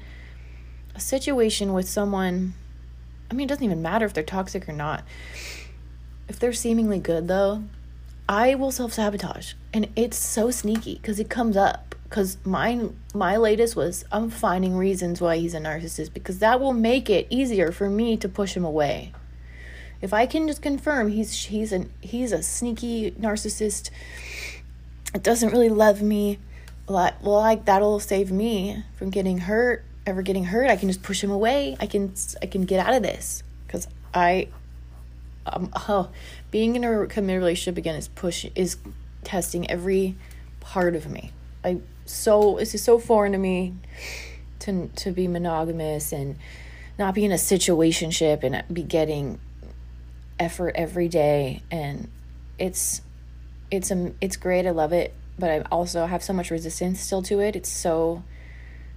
a 0.93 0.99
situation 0.99 1.71
with 1.71 1.87
someone, 1.87 2.53
I 3.31 3.33
mean, 3.33 3.45
it 3.45 3.49
doesn't 3.49 3.63
even 3.63 3.81
matter 3.81 4.05
if 4.05 4.13
they're 4.13 4.23
toxic 4.23 4.67
or 4.67 4.73
not. 4.73 5.05
If 6.27 6.39
they're 6.39 6.51
seemingly 6.51 6.99
good 6.99 7.29
though, 7.29 7.63
I 8.27 8.55
will 8.55 8.71
self-sabotage. 8.71 9.53
And 9.73 9.87
it's 9.95 10.17
so 10.17 10.51
sneaky 10.51 10.95
because 10.95 11.21
it 11.21 11.29
comes 11.29 11.55
up 11.55 11.95
because 12.11 12.37
mine 12.45 12.93
my 13.13 13.37
latest 13.37 13.73
was 13.73 14.03
i'm 14.11 14.29
finding 14.29 14.75
reasons 14.75 15.21
why 15.21 15.37
he's 15.37 15.53
a 15.53 15.59
narcissist 15.59 16.13
because 16.13 16.39
that 16.39 16.59
will 16.59 16.73
make 16.73 17.09
it 17.09 17.25
easier 17.29 17.71
for 17.71 17.89
me 17.89 18.17
to 18.17 18.27
push 18.27 18.55
him 18.55 18.65
away. 18.65 19.13
If 20.01 20.13
i 20.13 20.25
can 20.25 20.45
just 20.47 20.61
confirm 20.61 21.07
he's 21.07 21.45
he's 21.45 21.71
a 21.71 21.85
he's 22.01 22.33
a 22.33 22.43
sneaky 22.43 23.11
narcissist 23.11 23.91
doesn't 25.21 25.51
really 25.51 25.69
love 25.69 26.01
me 26.01 26.39
well 26.87 27.17
like 27.23 27.65
that'll 27.65 27.99
save 27.99 28.31
me 28.31 28.83
from 28.95 29.09
getting 29.09 29.37
hurt 29.37 29.85
ever 30.05 30.21
getting 30.21 30.45
hurt 30.45 30.69
i 30.69 30.75
can 30.75 30.89
just 30.89 31.03
push 31.03 31.23
him 31.23 31.31
away. 31.31 31.77
I 31.79 31.85
can 31.85 32.13
i 32.41 32.45
can 32.45 32.65
get 32.65 32.85
out 32.85 32.93
of 32.93 33.03
this 33.03 33.43
because 33.65 33.87
i 34.13 34.49
um, 35.45 35.71
oh, 35.87 36.09
being 36.51 36.75
in 36.75 36.83
a 36.83 37.07
committed 37.07 37.39
relationship 37.39 37.77
again 37.77 37.95
is 37.95 38.09
push 38.09 38.45
is 38.53 38.77
testing 39.23 39.69
every 39.71 40.15
part 40.59 40.95
of 40.95 41.09
me. 41.09 41.31
I 41.63 41.79
so 42.05 42.57
this 42.59 42.75
is 42.75 42.83
so 42.83 42.99
foreign 42.99 43.31
to 43.31 43.37
me 43.37 43.75
to 44.59 44.89
to 44.95 45.11
be 45.11 45.27
monogamous 45.27 46.11
and 46.11 46.37
not 46.97 47.15
be 47.15 47.25
in 47.25 47.31
a 47.31 47.35
situationship 47.35 48.43
and 48.43 48.63
be 48.73 48.83
getting 48.83 49.39
effort 50.39 50.75
every 50.75 51.07
day. 51.07 51.61
And 51.71 52.09
it's 52.57 53.01
it's 53.69 53.91
um 53.91 54.15
it's 54.21 54.37
great. 54.37 54.65
I 54.65 54.71
love 54.71 54.93
it. 54.93 55.13
But 55.37 55.49
I 55.49 55.59
also 55.71 56.05
have 56.05 56.23
so 56.23 56.33
much 56.33 56.51
resistance 56.51 56.99
still 56.99 57.21
to 57.23 57.39
it. 57.39 57.55
It's 57.55 57.69
so 57.69 58.23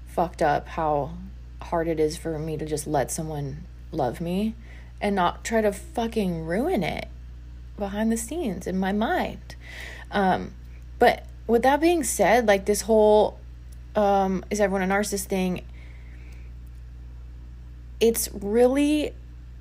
fucked 0.06 0.42
up 0.42 0.68
how 0.68 1.14
hard 1.62 1.88
it 1.88 1.98
is 1.98 2.16
for 2.16 2.38
me 2.38 2.56
to 2.56 2.66
just 2.66 2.86
let 2.86 3.10
someone 3.10 3.64
love 3.90 4.20
me 4.20 4.54
and 5.00 5.14
not 5.14 5.44
try 5.44 5.60
to 5.60 5.72
fucking 5.72 6.44
ruin 6.44 6.82
it 6.82 7.08
behind 7.78 8.12
the 8.12 8.16
scenes 8.16 8.66
in 8.66 8.78
my 8.78 8.92
mind. 8.92 9.56
Um 10.10 10.52
but 10.98 11.26
with 11.46 11.62
that 11.62 11.80
being 11.80 12.04
said, 12.04 12.46
like 12.46 12.64
this 12.64 12.82
whole 12.82 13.38
um, 13.94 14.44
is 14.50 14.60
everyone 14.60 14.88
a 14.88 14.92
narcissist 14.92 15.26
thing, 15.26 15.64
it's 18.00 18.28
really 18.32 19.12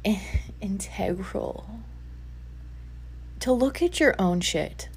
integral 0.62 1.66
to 3.40 3.52
look 3.52 3.82
at 3.82 4.00
your 4.00 4.16
own 4.20 4.40
shit. 4.40 4.90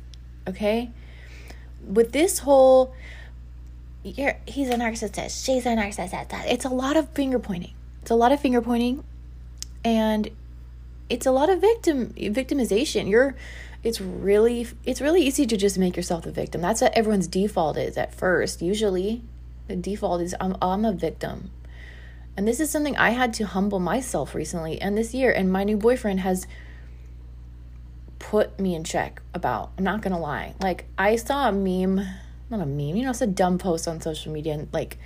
Okay? 0.49 0.91
With 1.85 2.13
this 2.13 2.41
whole 2.41 2.95
you're, 4.03 4.37
he's 4.47 4.69
a 4.69 4.75
narcissist, 4.75 5.45
she's 5.45 5.67
a 5.67 5.71
narcissist. 5.71 6.29
That 6.29 6.47
it's 6.47 6.65
a 6.65 6.69
lot 6.69 6.97
of 6.97 7.09
finger 7.11 7.39
pointing. 7.39 7.75
It's 8.03 8.11
a 8.11 8.15
lot 8.15 8.31
of 8.31 8.41
finger 8.41 8.63
pointing 8.63 9.03
and 9.85 10.31
it's 11.09 11.27
a 11.27 11.33
lot 11.33 11.51
of 11.51 11.61
victim 11.61 12.13
victimization. 12.17 13.09
You're 13.09 13.35
it's 13.87 14.01
really 14.01 14.67
it's 14.85 15.01
really 15.01 15.23
easy 15.23 15.47
to 15.47 15.57
just 15.57 15.79
make 15.79 15.97
yourself 15.97 16.25
the 16.25 16.33
victim. 16.33 16.61
That's 16.61 16.81
what 16.81 16.93
everyone's 16.95 17.29
default 17.29 17.79
is 17.79 17.97
at 17.97 18.13
first. 18.13 18.61
Usually, 18.61 19.23
the 19.69 19.77
default 19.77 20.21
is 20.23 20.35
I'm 20.41 20.57
I'm 20.61 20.85
a 20.85 20.93
victim. 20.93 21.53
And 22.37 22.49
this 22.49 22.59
is 22.59 22.69
something 22.69 22.97
I 22.97 23.11
had 23.11 23.33
to 23.35 23.47
humble 23.47 23.79
myself 23.79 24.35
recently 24.35 24.79
and 24.81 24.99
this 24.99 25.15
year 25.15 25.31
and 25.31 25.51
my 25.51 25.65
new 25.65 25.77
boyfriend 25.77 26.21
has 26.21 26.47
put 28.19 28.59
me 28.59 28.75
in 28.75 28.83
check 28.83 29.23
about. 29.33 29.71
I'm 29.79 29.85
not 29.85 30.03
going 30.03 30.13
to 30.13 30.19
lie. 30.19 30.55
Like 30.61 30.87
I 30.99 31.17
saw 31.17 31.49
a 31.49 31.53
meme, 31.53 32.05
not 32.51 32.61
a 32.61 32.67
meme, 32.67 32.97
you 32.97 33.05
know, 33.05 33.11
it's 33.11 33.23
a 33.23 33.27
dumb 33.27 33.57
post 33.57 33.89
on 33.89 34.03
social 34.03 34.33
media 34.33 34.53
and 34.53 34.69
like 34.73 34.99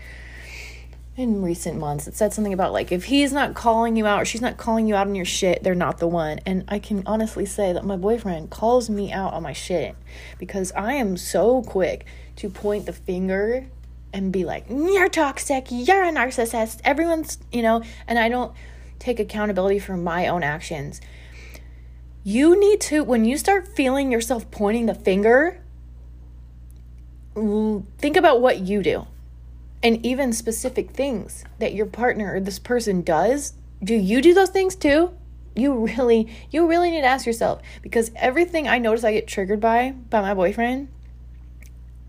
in 1.16 1.42
recent 1.42 1.76
months 1.78 2.06
it 2.06 2.14
said 2.14 2.32
something 2.32 2.52
about 2.52 2.72
like 2.72 2.92
if 2.92 3.04
he's 3.04 3.32
not 3.32 3.52
calling 3.52 3.96
you 3.96 4.06
out 4.06 4.22
or 4.22 4.24
she's 4.24 4.40
not 4.40 4.56
calling 4.56 4.86
you 4.86 4.94
out 4.94 5.06
on 5.06 5.14
your 5.14 5.24
shit 5.24 5.62
they're 5.62 5.74
not 5.74 5.98
the 5.98 6.06
one. 6.06 6.38
And 6.46 6.64
i 6.68 6.78
can 6.78 7.02
honestly 7.04 7.44
say 7.44 7.72
that 7.72 7.84
my 7.84 7.96
boyfriend 7.96 8.50
calls 8.50 8.88
me 8.88 9.12
out 9.12 9.32
on 9.32 9.42
my 9.42 9.52
shit 9.52 9.96
because 10.38 10.72
i 10.72 10.94
am 10.94 11.16
so 11.16 11.62
quick 11.62 12.06
to 12.36 12.48
point 12.48 12.86
the 12.86 12.92
finger 12.92 13.66
and 14.12 14.32
be 14.32 14.44
like 14.44 14.66
you're 14.68 15.08
toxic. 15.08 15.66
You're 15.70 16.02
a 16.02 16.12
narcissist. 16.12 16.80
Everyone's 16.84 17.38
you 17.52 17.62
know 17.62 17.82
and 18.06 18.18
i 18.18 18.28
don't 18.28 18.52
take 18.98 19.18
accountability 19.18 19.78
for 19.78 19.96
my 19.96 20.28
own 20.28 20.42
actions. 20.42 21.00
You 22.22 22.58
need 22.58 22.80
to 22.82 23.02
when 23.02 23.24
you 23.24 23.36
start 23.36 23.66
feeling 23.66 24.12
yourself 24.12 24.50
pointing 24.50 24.86
the 24.86 24.94
finger 24.94 25.60
think 27.34 28.16
about 28.16 28.40
what 28.40 28.58
you 28.58 28.82
do 28.82 29.06
and 29.82 30.04
even 30.04 30.32
specific 30.32 30.90
things 30.90 31.44
that 31.58 31.74
your 31.74 31.86
partner 31.86 32.34
or 32.34 32.40
this 32.40 32.58
person 32.58 33.02
does 33.02 33.54
do 33.82 33.94
you 33.94 34.20
do 34.20 34.34
those 34.34 34.50
things 34.50 34.76
too? 34.76 35.12
You 35.56 35.86
really 35.86 36.28
you 36.50 36.68
really 36.68 36.90
need 36.90 37.00
to 37.00 37.06
ask 37.06 37.26
yourself 37.26 37.60
because 37.82 38.10
everything 38.14 38.68
i 38.68 38.78
notice 38.78 39.04
i 39.04 39.12
get 39.12 39.26
triggered 39.26 39.60
by 39.60 39.92
by 40.10 40.20
my 40.20 40.34
boyfriend 40.34 40.88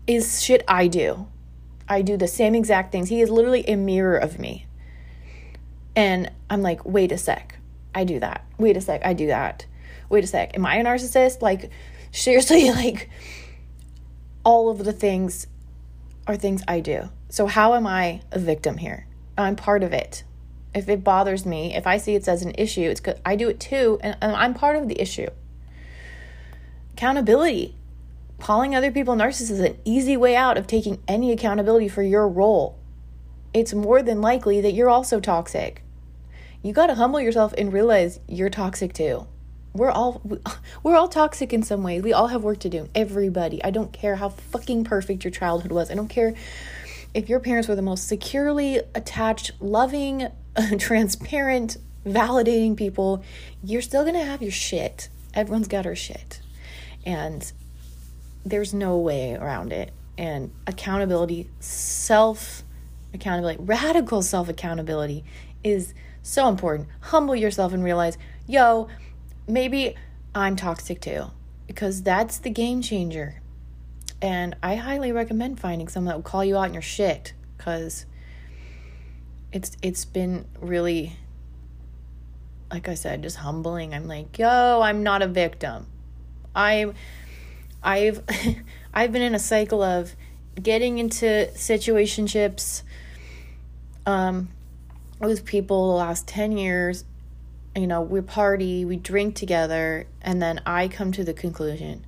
is 0.06 0.42
shit 0.42 0.62
i 0.68 0.86
do. 0.86 1.26
I 1.88 2.02
do 2.02 2.16
the 2.16 2.28
same 2.28 2.54
exact 2.54 2.92
things. 2.92 3.08
He 3.08 3.20
is 3.20 3.30
literally 3.30 3.64
a 3.68 3.76
mirror 3.76 4.16
of 4.16 4.38
me. 4.38 4.66
And 5.96 6.30
i'm 6.50 6.62
like 6.62 6.84
wait 6.84 7.10
a 7.10 7.18
sec. 7.18 7.58
I 7.94 8.04
do 8.04 8.20
that. 8.20 8.44
Wait 8.58 8.76
a 8.76 8.80
sec. 8.80 9.04
I 9.04 9.12
do 9.12 9.26
that. 9.26 9.66
Wait 10.08 10.24
a 10.24 10.26
sec. 10.26 10.54
Am 10.54 10.66
i 10.66 10.76
a 10.76 10.84
narcissist? 10.84 11.42
Like 11.42 11.70
seriously 12.12 12.70
like 12.82 13.08
all 14.44 14.68
of 14.68 14.84
the 14.84 14.92
things 14.92 15.46
are 16.26 16.36
things 16.36 16.62
i 16.68 16.78
do 16.78 17.08
so, 17.32 17.46
how 17.46 17.72
am 17.72 17.86
I 17.86 18.20
a 18.30 18.38
victim 18.38 18.76
here? 18.76 19.06
I'm 19.38 19.56
part 19.56 19.82
of 19.82 19.94
it. 19.94 20.22
If 20.74 20.86
it 20.90 21.02
bothers 21.02 21.46
me, 21.46 21.74
if 21.74 21.86
I 21.86 21.96
see 21.96 22.14
it 22.14 22.28
as 22.28 22.42
an 22.42 22.52
issue, 22.58 22.82
it's 22.82 23.00
good. 23.00 23.18
I 23.24 23.36
do 23.36 23.48
it 23.48 23.58
too, 23.58 23.98
and 24.02 24.18
I'm 24.22 24.52
part 24.52 24.76
of 24.76 24.86
the 24.86 25.00
issue. 25.00 25.28
Accountability. 26.92 27.74
Calling 28.38 28.74
other 28.74 28.92
people 28.92 29.14
narcissists 29.14 29.50
is 29.50 29.60
an 29.60 29.78
easy 29.86 30.14
way 30.14 30.36
out 30.36 30.58
of 30.58 30.66
taking 30.66 31.02
any 31.08 31.32
accountability 31.32 31.88
for 31.88 32.02
your 32.02 32.28
role. 32.28 32.78
It's 33.54 33.72
more 33.72 34.02
than 34.02 34.20
likely 34.20 34.60
that 34.60 34.72
you're 34.72 34.90
also 34.90 35.18
toxic. 35.18 35.82
You 36.62 36.74
got 36.74 36.88
to 36.88 36.96
humble 36.96 37.20
yourself 37.20 37.54
and 37.56 37.72
realize 37.72 38.20
you're 38.28 38.50
toxic 38.50 38.92
too. 38.92 39.26
We're 39.72 39.90
all 39.90 40.20
we're 40.82 40.96
all 40.96 41.08
toxic 41.08 41.54
in 41.54 41.62
some 41.62 41.82
ways. 41.82 42.02
We 42.02 42.12
all 42.12 42.26
have 42.26 42.44
work 42.44 42.58
to 42.58 42.68
do. 42.68 42.90
Everybody. 42.94 43.64
I 43.64 43.70
don't 43.70 43.90
care 43.90 44.16
how 44.16 44.28
fucking 44.28 44.84
perfect 44.84 45.24
your 45.24 45.30
childhood 45.30 45.72
was. 45.72 45.90
I 45.90 45.94
don't 45.94 46.08
care 46.08 46.34
if 47.14 47.28
your 47.28 47.40
parents 47.40 47.68
were 47.68 47.74
the 47.74 47.82
most 47.82 48.08
securely 48.08 48.78
attached, 48.94 49.52
loving, 49.60 50.28
transparent, 50.78 51.76
validating 52.06 52.76
people, 52.76 53.22
you're 53.62 53.82
still 53.82 54.02
going 54.02 54.14
to 54.14 54.24
have 54.24 54.42
your 54.42 54.50
shit. 54.50 55.08
Everyone's 55.34 55.68
got 55.68 55.84
her 55.84 55.96
shit. 55.96 56.40
And 57.04 57.50
there's 58.44 58.72
no 58.72 58.98
way 58.98 59.34
around 59.34 59.72
it. 59.72 59.92
And 60.18 60.52
accountability, 60.66 61.50
self 61.60 62.62
accountability, 63.14 63.62
radical 63.62 64.22
self 64.22 64.48
accountability 64.48 65.24
is 65.64 65.94
so 66.22 66.48
important. 66.48 66.88
Humble 67.00 67.34
yourself 67.34 67.72
and 67.72 67.82
realize, 67.82 68.18
yo, 68.46 68.88
maybe 69.48 69.96
I'm 70.34 70.56
toxic 70.56 71.00
too. 71.00 71.26
Because 71.66 72.02
that's 72.02 72.38
the 72.38 72.50
game 72.50 72.82
changer. 72.82 73.41
And 74.22 74.56
I 74.62 74.76
highly 74.76 75.12
recommend 75.12 75.58
finding 75.58 75.88
someone 75.88 76.12
that 76.12 76.16
will 76.16 76.22
call 76.22 76.44
you 76.44 76.56
out 76.56 76.66
on 76.66 76.72
your 76.72 76.82
shit 76.82 77.34
because 77.58 78.06
it's 79.52 79.76
it's 79.82 80.04
been 80.04 80.46
really 80.60 81.16
like 82.70 82.88
I 82.88 82.94
said, 82.94 83.22
just 83.22 83.36
humbling. 83.36 83.92
I'm 83.92 84.08
like, 84.08 84.38
yo, 84.38 84.80
I'm 84.80 85.02
not 85.02 85.20
a 85.20 85.26
victim. 85.26 85.86
I'm 86.54 86.94
I've 87.82 88.22
I've 88.94 89.12
been 89.12 89.22
in 89.22 89.34
a 89.34 89.40
cycle 89.40 89.82
of 89.82 90.14
getting 90.60 90.98
into 90.98 91.48
situationships 91.54 92.82
um 94.04 94.48
with 95.18 95.44
people 95.44 95.92
the 95.92 95.96
last 95.96 96.28
10 96.28 96.58
years 96.58 97.04
you 97.74 97.86
know 97.86 98.02
we 98.02 98.20
party 98.20 98.84
we 98.84 98.96
drink 98.96 99.34
together 99.34 100.06
and 100.20 100.42
then 100.42 100.60
i 100.66 100.88
come 100.88 101.10
to 101.12 101.24
the 101.24 101.32
conclusion 101.32 102.04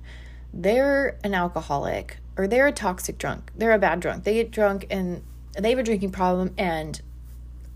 they're 0.55 1.17
an 1.23 1.33
alcoholic 1.33 2.17
or 2.37 2.47
they're 2.47 2.67
a 2.67 2.71
toxic 2.71 3.17
drunk. 3.17 3.51
They're 3.55 3.73
a 3.73 3.79
bad 3.79 3.99
drunk. 3.99 4.23
They 4.23 4.35
get 4.35 4.51
drunk 4.51 4.87
and 4.89 5.21
they 5.57 5.69
have 5.69 5.79
a 5.79 5.83
drinking 5.83 6.11
problem 6.11 6.53
and 6.57 6.99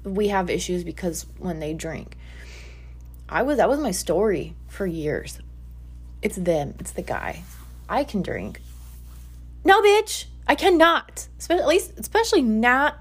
we 0.03 0.29
have 0.29 0.49
issues 0.49 0.83
because 0.83 1.25
when 1.37 1.59
they 1.59 1.73
drink. 1.73 2.15
I 3.27 3.43
was 3.43 3.57
that 3.57 3.69
was 3.69 3.79
my 3.79 3.91
story 3.91 4.55
for 4.67 4.87
years. 4.87 5.39
it's 6.21 6.35
them, 6.35 6.73
it's 6.79 6.91
the 6.91 7.01
guy. 7.01 7.43
I 7.87 8.03
can 8.03 8.21
drink. 8.21 8.61
No, 9.63 9.81
bitch, 9.81 10.25
I 10.47 10.55
cannot. 10.55 11.27
At 11.49 11.67
least, 11.67 11.93
especially 11.97 12.41
not, 12.41 12.99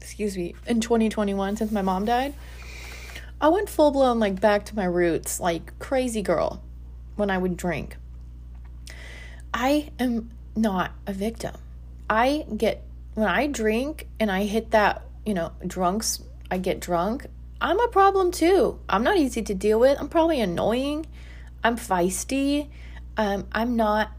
excuse 0.00 0.36
me, 0.36 0.54
in 0.66 0.80
2021 0.80 1.56
since 1.56 1.70
my 1.70 1.82
mom 1.82 2.04
died. 2.04 2.34
I 3.40 3.48
went 3.48 3.70
full 3.70 3.90
blown, 3.90 4.18
like, 4.20 4.40
back 4.40 4.66
to 4.66 4.76
my 4.76 4.84
roots, 4.84 5.40
like, 5.40 5.78
crazy 5.78 6.22
girl 6.22 6.62
when 7.16 7.30
I 7.30 7.38
would 7.38 7.56
drink. 7.56 7.96
I 9.52 9.90
am 9.98 10.30
not 10.56 10.92
a 11.06 11.12
victim. 11.12 11.54
I 12.08 12.46
get, 12.56 12.82
when 13.14 13.28
I 13.28 13.46
drink 13.46 14.08
and 14.18 14.30
I 14.30 14.44
hit 14.44 14.70
that, 14.72 15.02
you 15.24 15.34
know, 15.34 15.52
drunks, 15.66 16.22
I 16.50 16.58
get 16.58 16.80
drunk, 16.80 17.26
I'm 17.60 17.78
a 17.78 17.88
problem 17.88 18.30
too. 18.30 18.78
I'm 18.88 19.02
not 19.02 19.18
easy 19.18 19.42
to 19.42 19.54
deal 19.54 19.78
with. 19.78 20.00
I'm 20.00 20.08
probably 20.08 20.40
annoying. 20.40 21.06
I'm 21.62 21.76
feisty. 21.76 22.68
Um, 23.16 23.46
I'm 23.52 23.76
not 23.76 24.12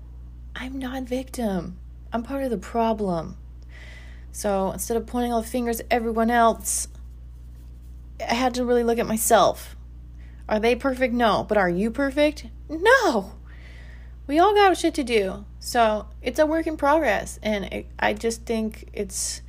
I'm 0.56 0.78
not 0.78 1.04
victim. 1.04 1.78
I'm 2.14 2.24
part 2.24 2.44
of 2.44 2.52
the 2.52 2.58
problem. 2.58 3.38
So 4.32 4.72
instead 4.72 4.98
of 4.98 5.08
pointing 5.08 5.34
all 5.34 5.42
the 5.42 5.48
fingers 5.48 5.80
at 5.80 5.88
everyone 5.90 6.30
else, 6.30 6.88
I 8.20 8.34
had 8.36 8.54
to 8.56 8.66
really 8.66 8.84
look 8.84 9.00
at 9.00 9.08
myself. 9.08 9.76
Are 10.48 10.60
they 10.60 10.76
perfect? 10.76 11.14
No. 11.14 11.44
But 11.48 11.58
are 11.58 11.70
you 11.70 11.90
perfect? 11.90 12.48
No. 12.70 13.34
We 14.28 14.40
all 14.40 14.54
got 14.54 14.78
shit 14.78 14.94
to 14.96 15.04
do. 15.04 15.46
So 15.60 16.08
it's 16.22 16.40
a 16.40 16.46
work 16.46 16.68
in 16.68 16.78
progress. 16.78 17.40
And 17.44 17.66
it, 17.66 17.88
I 18.00 18.14
just 18.14 18.46
think 18.46 18.90
it's 18.94 19.42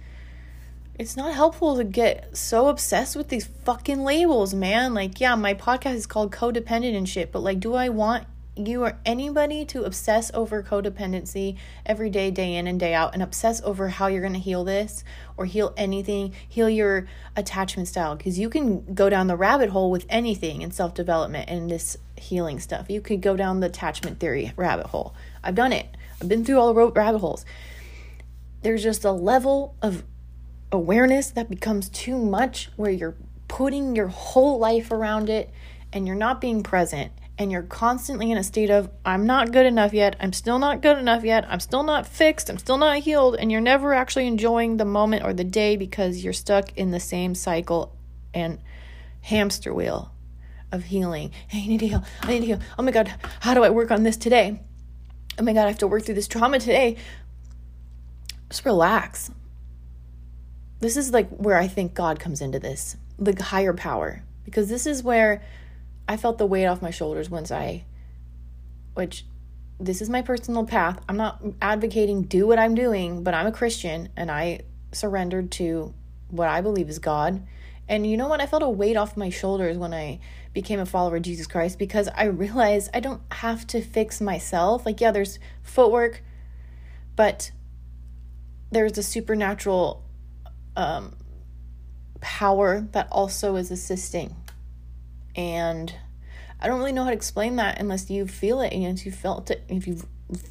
it's 0.99 1.17
not 1.17 1.35
helpful 1.35 1.77
to 1.77 1.85
get 1.85 2.37
so 2.37 2.69
obsessed 2.69 3.17
with 3.17 3.29
these 3.29 3.47
fucking 3.47 4.05
labels, 4.05 4.55
man. 4.55 4.95
Like, 4.95 5.21
yeah, 5.21 5.35
my 5.35 5.55
podcast 5.55 5.95
is 5.95 6.07
called 6.07 6.33
Codependent 6.33 6.97
and 6.97 7.09
shit, 7.09 7.33
but 7.33 7.41
like, 7.41 7.61
do 7.61 7.75
I 7.75 7.89
want 7.89 8.27
you 8.55 8.83
or 8.85 8.99
anybody 9.07 9.65
to 9.65 9.85
obsess 9.85 10.31
over 10.35 10.63
codependency 10.63 11.57
every 11.87 12.11
day, 12.11 12.31
day 12.31 12.55
in 12.55 12.67
and 12.67 12.79
day 12.79 12.93
out, 12.93 13.15
and 13.15 13.23
obsess 13.23 13.63
over 13.63 13.89
how 13.89 14.09
you're 14.09 14.21
going 14.21 14.33
to 14.35 14.39
heal 14.39 14.63
this 14.65 15.05
or 15.37 15.47
heal 15.47 15.73
anything, 15.77 16.35
heal 16.47 16.69
your 16.69 17.07
attachment 17.35 17.89
style. 17.89 18.15
Because 18.15 18.39
you 18.39 18.51
can 18.51 18.95
go 18.95 19.09
down 19.09 19.27
the 19.27 19.37
rabbit 19.37 19.71
hole 19.71 19.91
with 19.91 20.05
anything 20.09 20.63
in 20.63 20.71
self 20.71 20.95
development 20.95 21.49
and 21.49 21.71
this 21.71 21.97
healing 22.17 22.61
stuff. 22.61 22.91
You 22.91 23.01
could 23.01 23.23
go 23.23 23.37
down 23.37 23.61
the 23.61 23.69
attachment 23.69 24.21
theory 24.21 24.53
rabbit 24.57 24.87
hole. 24.87 25.15
I've 25.43 25.55
done 25.55 25.73
it, 25.73 25.97
I've 26.21 26.29
been 26.29 26.45
through 26.45 26.59
all 26.59 26.73
the 26.73 26.93
rabbit 26.93 27.19
holes. 27.19 27.45
There's 28.63 28.83
just 28.83 29.05
a 29.05 29.13
level 29.13 29.75
of 29.83 30.05
awareness 30.71 31.31
that 31.31 31.51
becomes 31.51 31.89
too 31.89 32.19
much 32.19 32.71
where 32.77 32.91
you're 32.91 33.17
putting 33.49 33.97
your 33.97 34.09
whole 34.09 34.59
life 34.59 34.91
around 34.91 35.29
it 35.29 35.51
and 35.93 36.07
you're 36.07 36.17
not 36.17 36.41
being 36.41 36.63
present 36.63 37.13
and 37.39 37.51
you're 37.51 37.63
constantly 37.63 38.31
in 38.31 38.39
a 38.39 38.45
state 38.45 38.71
of 38.71 38.91
I'm 39.05 39.27
not 39.27 39.53
good 39.53 39.67
enough 39.67 39.93
yet. 39.93 40.17
I'm 40.21 40.33
still 40.33 40.59
not 40.59 40.83
good 40.83 40.99
enough 40.99 41.25
yet. 41.25 41.45
I'm 41.49 41.61
still 41.61 41.83
not 41.83 42.07
fixed. 42.07 42.51
I'm 42.51 42.59
still 42.59 42.79
not 42.79 42.99
healed 42.99 43.37
and 43.37 43.51
you're 43.51 43.61
never 43.61 43.95
actually 43.95 44.27
enjoying 44.27 44.77
the 44.77 44.85
moment 44.85 45.25
or 45.25 45.33
the 45.33 45.45
day 45.45 45.77
because 45.77 46.23
you're 46.23 46.33
stuck 46.33 46.77
in 46.77 46.91
the 46.91 47.01
same 47.01 47.35
cycle 47.35 47.97
and 48.35 48.59
hamster 49.23 49.73
wheel 49.73 50.13
of 50.71 50.85
healing. 50.85 51.33
Hey, 51.49 51.65
I 51.65 51.67
need 51.69 51.81
to 51.81 51.89
heal. 51.89 52.05
I 52.23 52.29
need 52.29 52.41
to 52.41 52.47
heal. 52.47 52.61
Oh 52.79 52.83
my 52.83 52.93
god, 52.93 53.13
how 53.41 53.55
do 53.55 53.65
I 53.65 53.71
work 53.71 53.91
on 53.91 54.03
this 54.03 54.17
today? 54.17 54.61
Oh 55.39 55.43
my 55.43 55.53
god, 55.53 55.65
I 55.65 55.69
have 55.69 55.79
to 55.79 55.87
work 55.87 56.05
through 56.05 56.17
this 56.17 56.29
trauma 56.29 56.59
today. 56.59 56.97
Just 58.49 58.65
relax 58.65 59.31
this 60.83 60.97
is 60.97 61.13
like 61.13 61.31
where 61.31 61.57
I 61.57 61.69
think 61.69 61.95
God 61.95 62.19
comes 62.19 62.43
into 62.43 62.59
this, 62.59 62.97
the 63.17 63.41
higher 63.41 63.73
power, 63.73 64.25
because 64.45 64.69
this 64.69 64.85
is 64.85 65.03
where 65.03 65.41
I 66.09 66.17
felt 66.17 66.39
the 66.39 66.47
weight 66.47 66.67
off 66.67 66.83
my 66.83 66.91
shoulders 66.91 67.31
once 67.31 67.51
I, 67.51 67.85
which 68.95 69.25
this 69.79 70.01
is 70.01 70.11
my 70.11 70.23
personal 70.23 70.65
path. 70.65 71.01
I'm 71.09 71.17
not 71.17 71.43
advocating 71.61 72.23
do 72.23 72.47
what 72.47 72.59
I'm 72.59 72.75
doing, 72.75 73.23
but 73.23 73.35
I'm 73.35 73.47
a 73.47 73.53
Christian 73.53 74.09
and 74.17 74.31
I 74.31 74.61
surrendered 74.93 75.51
to 75.53 75.95
what 76.29 76.49
I 76.49 76.61
believe 76.61 76.89
is 76.89 76.99
God. 76.99 77.43
And 77.89 78.07
you 78.07 78.17
know 78.17 78.29
what? 78.29 78.41
I 78.41 78.47
felt 78.47 78.63
a 78.63 78.69
weight 78.69 78.97
off 78.97 79.17
my 79.17 79.29
shoulders 79.29 79.77
when 79.77 79.93
I 79.93 80.21
became 80.53 80.81
a 80.81 80.87
follower 80.87 81.17
of 81.17 81.23
Jesus 81.23 81.47
Christ 81.47 81.79
because 81.79 82.09
I 82.09 82.25
realized 82.25 82.91
I 82.95 83.01
don't 83.01 83.23
have 83.33 83.67
to 83.69 83.81
fix 83.81 84.21
myself. 84.21 84.87
Like, 84.87 85.01
yeah, 85.01 85.11
there's 85.11 85.39
footwork, 85.63 86.23
but 87.17 87.51
there's 88.71 88.97
a 88.97 89.03
supernatural 89.03 90.03
um, 90.77 91.17
power 92.21 92.87
that 92.93 93.09
also 93.11 93.57
is 93.57 93.71
assisting. 93.71 94.37
And 95.37 95.95
I 96.61 96.67
don't 96.67 96.79
really 96.79 96.93
know 96.93 97.05
how 97.05 97.11
to 97.11 97.17
explain 97.17 97.57
that 97.57 97.81
unless 97.81 98.11
you 98.11 98.27
feel 98.27 98.61
it 98.61 98.73
and 98.73 98.99
if 98.99 99.05
you 99.05 99.13
felt 99.13 99.51
it, 99.51 99.65
if 99.69 99.87
you 99.87 100.03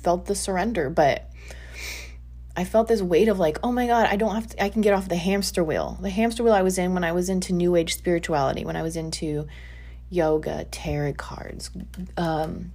felt 0.01 0.25
the 0.25 0.35
surrender. 0.35 0.89
But 0.89 1.29
I 2.55 2.65
felt 2.65 2.87
this 2.87 3.01
weight 3.01 3.27
of 3.27 3.39
like, 3.39 3.59
oh 3.63 3.71
my 3.71 3.87
God, 3.87 4.07
I 4.07 4.17
don't 4.17 4.35
have 4.35 4.47
to, 4.47 4.63
I 4.63 4.69
can 4.69 4.81
get 4.81 4.93
off 4.93 5.07
the 5.07 5.15
hamster 5.15 5.63
wheel. 5.63 5.97
The 6.01 6.09
hamster 6.09 6.43
wheel 6.43 6.53
I 6.53 6.63
was 6.63 6.77
in 6.77 6.93
when 6.93 7.03
I 7.03 7.13
was 7.13 7.29
into 7.29 7.53
new 7.53 7.75
age 7.75 7.95
spirituality, 7.95 8.65
when 8.65 8.75
I 8.75 8.81
was 8.81 8.95
into 8.95 9.47
yoga, 10.09 10.65
tarot 10.65 11.13
cards, 11.13 11.71
um, 12.17 12.73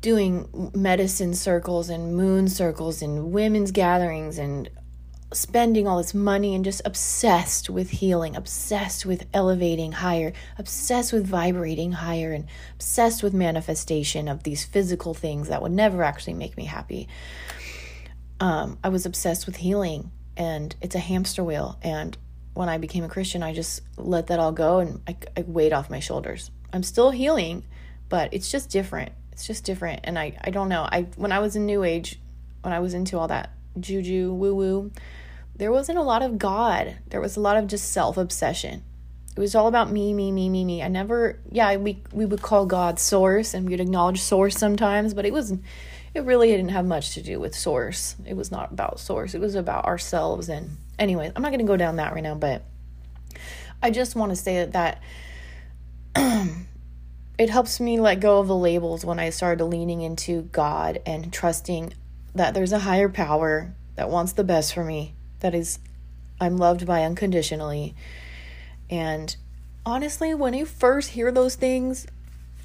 doing 0.00 0.70
medicine 0.74 1.34
circles 1.34 1.90
and 1.90 2.16
moon 2.16 2.48
circles 2.48 3.02
and 3.02 3.32
women's 3.32 3.70
gatherings 3.70 4.38
and 4.38 4.70
spending 5.34 5.86
all 5.86 5.98
this 5.98 6.14
money 6.14 6.54
and 6.54 6.64
just 6.64 6.82
obsessed 6.84 7.68
with 7.68 7.90
healing, 7.90 8.36
obsessed 8.36 9.04
with 9.04 9.26
elevating 9.34 9.92
higher, 9.92 10.32
obsessed 10.58 11.12
with 11.12 11.26
vibrating 11.26 11.92
higher, 11.92 12.32
and 12.32 12.46
obsessed 12.74 13.22
with 13.22 13.34
manifestation 13.34 14.28
of 14.28 14.42
these 14.42 14.64
physical 14.64 15.14
things 15.14 15.48
that 15.48 15.62
would 15.62 15.72
never 15.72 16.02
actually 16.02 16.34
make 16.34 16.56
me 16.56 16.64
happy. 16.64 17.08
Um, 18.40 18.78
I 18.82 18.88
was 18.88 19.06
obsessed 19.06 19.46
with 19.46 19.56
healing, 19.56 20.10
and 20.36 20.74
it's 20.80 20.94
a 20.94 21.00
hamster 21.00 21.44
wheel. 21.44 21.78
And 21.82 22.16
when 22.54 22.68
I 22.68 22.78
became 22.78 23.04
a 23.04 23.08
Christian, 23.08 23.42
I 23.42 23.52
just 23.52 23.82
let 23.96 24.28
that 24.28 24.38
all 24.38 24.52
go 24.52 24.78
and 24.78 25.02
I, 25.06 25.16
I 25.36 25.42
weighed 25.42 25.72
off 25.72 25.90
my 25.90 26.00
shoulders. 26.00 26.50
I'm 26.72 26.82
still 26.82 27.10
healing, 27.10 27.64
but 28.08 28.32
it's 28.32 28.50
just 28.50 28.70
different. 28.70 29.12
It's 29.32 29.46
just 29.46 29.64
different. 29.64 30.00
And 30.04 30.18
I, 30.18 30.36
I 30.40 30.50
don't 30.50 30.68
know. 30.68 30.82
I 30.90 31.02
when 31.16 31.32
I 31.32 31.40
was 31.40 31.56
in 31.56 31.66
New 31.66 31.82
Age, 31.82 32.20
when 32.62 32.72
I 32.72 32.80
was 32.80 32.94
into 32.94 33.18
all 33.18 33.28
that 33.28 33.50
juju 33.78 34.32
woo 34.32 34.54
woo, 34.54 34.92
there 35.56 35.72
wasn't 35.72 35.98
a 35.98 36.02
lot 36.02 36.22
of 36.22 36.38
God. 36.38 36.96
There 37.08 37.20
was 37.20 37.36
a 37.36 37.40
lot 37.40 37.56
of 37.56 37.66
just 37.66 37.92
self 37.92 38.16
obsession. 38.16 38.82
It 39.36 39.40
was 39.40 39.54
all 39.54 39.66
about 39.66 39.90
me, 39.90 40.12
me, 40.12 40.30
me, 40.30 40.48
me, 40.48 40.64
me. 40.64 40.82
I 40.82 40.88
never, 40.88 41.40
yeah, 41.50 41.76
we 41.76 42.02
we 42.12 42.24
would 42.24 42.42
call 42.42 42.66
God 42.66 42.98
Source, 42.98 43.54
and 43.54 43.68
we'd 43.68 43.80
acknowledge 43.80 44.20
Source 44.20 44.56
sometimes, 44.56 45.14
but 45.14 45.26
it 45.26 45.32
was, 45.32 45.52
it 46.12 46.24
really 46.24 46.48
didn't 46.48 46.68
have 46.70 46.86
much 46.86 47.14
to 47.14 47.22
do 47.22 47.40
with 47.40 47.54
Source. 47.54 48.16
It 48.26 48.36
was 48.36 48.50
not 48.50 48.72
about 48.72 49.00
Source. 49.00 49.34
It 49.34 49.40
was 49.40 49.54
about 49.54 49.86
ourselves. 49.86 50.48
And 50.48 50.76
anyway, 50.98 51.30
I'm 51.34 51.42
not 51.42 51.52
to 51.52 51.64
go 51.64 51.76
down 51.76 51.96
that 51.96 52.14
right 52.14 52.22
now, 52.22 52.34
but 52.34 52.62
I 53.82 53.90
just 53.90 54.16
want 54.16 54.30
to 54.30 54.36
say 54.36 54.64
that 54.64 54.72
that 54.72 55.02
it 57.38 57.50
helps 57.50 57.80
me 57.80 57.98
let 58.00 58.20
go 58.20 58.38
of 58.38 58.48
the 58.48 58.56
labels 58.56 59.04
when 59.04 59.18
I 59.18 59.30
started 59.30 59.64
leaning 59.64 60.00
into 60.00 60.42
God 60.42 61.00
and 61.06 61.32
trusting 61.32 61.94
that 62.34 62.54
there's 62.54 62.72
a 62.72 62.80
higher 62.80 63.08
power 63.08 63.74
that 63.96 64.10
wants 64.10 64.32
the 64.32 64.44
best 64.44 64.74
for 64.74 64.84
me 64.84 65.14
that 65.44 65.54
is 65.54 65.78
I'm 66.40 66.56
loved 66.56 66.86
by 66.86 67.04
unconditionally. 67.04 67.94
And 68.88 69.36
honestly, 69.84 70.34
when 70.34 70.54
you 70.54 70.64
first 70.64 71.10
hear 71.10 71.30
those 71.30 71.54
things 71.54 72.06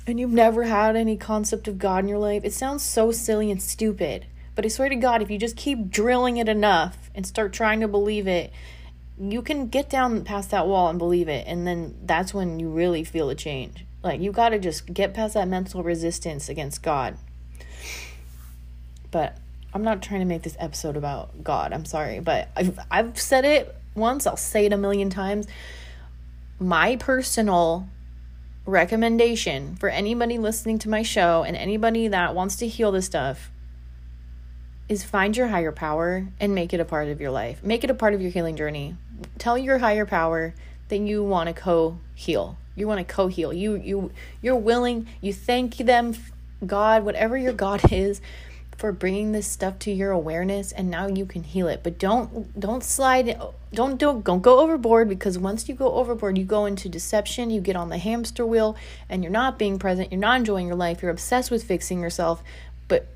and 0.08 0.18
you've 0.18 0.32
never 0.32 0.63
had 0.63 0.96
any 0.96 1.18
concept 1.18 1.68
of 1.68 1.78
God 1.78 2.06
in 2.06 2.08
your 2.08 2.20
life, 2.20 2.46
it 2.46 2.54
sounds 2.54 2.82
so 2.82 3.12
silly 3.12 3.52
and 3.52 3.62
stupid. 3.62 4.28
But 4.56 4.63
I 4.63 4.70
swear 4.70 4.88
to 4.88 4.96
God, 4.96 5.22
if 5.22 5.30
you 5.30 5.38
just 5.38 5.58
keep 5.58 5.89
drilling 5.89 6.38
it 6.38 6.48
enough 6.48 7.10
and 7.13 7.28
start 7.28 7.52
trying 7.52 7.82
to 7.82 7.88
believe 7.89 8.28
it, 8.28 8.54
you 9.20 9.42
can 9.42 9.68
get 9.68 9.89
down 9.89 10.24
past 10.24 10.50
that 10.52 10.65
wall 10.65 10.88
and 10.89 10.98
believe 10.98 11.28
it. 11.28 11.46
And 11.48 11.68
then 11.68 11.98
that's 12.06 12.34
when 12.34 12.62
you 12.62 12.70
really 12.70 13.04
feel 13.04 13.30
a 13.30 13.36
change. 13.36 13.84
Like, 14.04 14.22
you 14.22 14.32
got 14.32 14.50
to 14.50 14.60
just 14.60 14.94
get 14.94 15.13
past 15.13 15.34
that 15.34 15.50
mental 15.50 15.84
resistance 15.84 16.48
against 16.48 16.82
God. 16.82 17.18
But 19.12 19.38
I'm 19.74 19.84
not 19.84 20.02
trying 20.02 20.22
to 20.22 20.26
make 20.26 20.42
this 20.42 20.58
episode 20.60 20.98
about 20.98 21.44
God. 21.44 21.74
I'm 21.74 21.86
sorry, 21.86 22.20
but 22.20 22.50
I've 22.56 22.80
I've 22.90 23.20
said 23.20 23.46
it 23.46 23.76
once, 23.96 24.26
I'll 24.26 24.38
say 24.38 24.66
it 24.66 24.74
a 24.74 24.78
million 24.78 25.10
times. 25.10 25.48
My 26.60 26.96
personal 26.96 27.88
recommendation 28.66 29.76
for 29.76 29.90
anybody 29.90 30.38
listening 30.38 30.80
to 30.80 30.90
my 30.90 31.02
show 31.02 31.44
and 31.44 31.56
anybody 31.56 32.08
that 32.08 32.36
wants 32.36 32.56
to 32.58 32.68
heal 32.68 32.92
this 32.92 33.06
stuff 33.06 33.52
is 34.88 35.04
find 35.04 35.38
your 35.38 35.48
higher 35.48 35.72
power 35.72 36.28
and 36.40 36.56
make 36.56 36.74
it 36.74 36.80
a 36.80 36.86
part 36.86 37.08
of 37.08 37.22
your 37.22 37.32
life. 37.32 37.64
Make 37.64 37.84
it 37.84 37.92
a 37.92 37.94
part 37.94 38.14
of 38.14 38.22
your 38.22 38.32
healing 38.32 38.56
journey. 38.56 38.96
Tell 39.38 39.58
your 39.58 39.78
higher 39.78 40.06
power 40.06 40.56
that 40.88 40.98
you 40.98 41.24
want 41.24 41.48
to 41.48 41.54
co-heal. 41.54 42.58
You 42.76 42.88
want 42.88 43.08
to 43.08 43.14
co-heal. 43.14 43.54
You 43.54 43.76
you 43.76 44.12
you're 44.42 44.56
willing, 44.56 45.08
you 45.22 45.32
thank 45.32 45.78
them 45.78 46.16
God, 46.66 47.04
whatever 47.04 47.38
your 47.38 47.54
God 47.54 47.82
is, 47.92 48.22
for 48.80 48.94
bringing 48.94 49.34
this 49.34 49.46
stuff 49.46 49.78
to 49.78 49.92
your 49.92 50.12
awareness 50.12 50.72
and 50.72 50.89
now 50.89 51.06
you 51.06 51.26
can 51.26 51.44
heal 51.44 51.68
it. 51.68 51.82
But 51.84 52.00
don't 52.00 52.58
don't 52.58 52.82
slide 52.82 53.38
don't 53.74 53.98
don't 53.98 54.24
don't 54.24 54.42
go 54.42 54.62
overboard 54.62 55.10
because 55.10 55.38
once 55.38 55.68
you 55.68 55.76
go 55.76 55.92
overboard, 55.96 56.38
you 56.38 56.46
go 56.46 56.65
into 56.65 56.88
deception, 56.88 57.50
you 57.50 57.60
get 57.60 57.76
on 57.76 57.89
the 57.89 57.98
hamster 57.98 58.46
wheel 58.46 58.78
and 59.10 59.22
you're 59.22 59.34
not 59.34 59.60
being 59.60 59.80
present, 59.80 60.13
you're 60.13 60.22
not 60.22 60.38
enjoying 60.38 60.65
your 60.65 60.78
life, 60.78 61.02
you're 61.02 61.12
obsessed 61.12 61.52
with 61.52 61.62
fixing 61.62 62.00
yourself, 62.00 62.42
but 62.88 63.08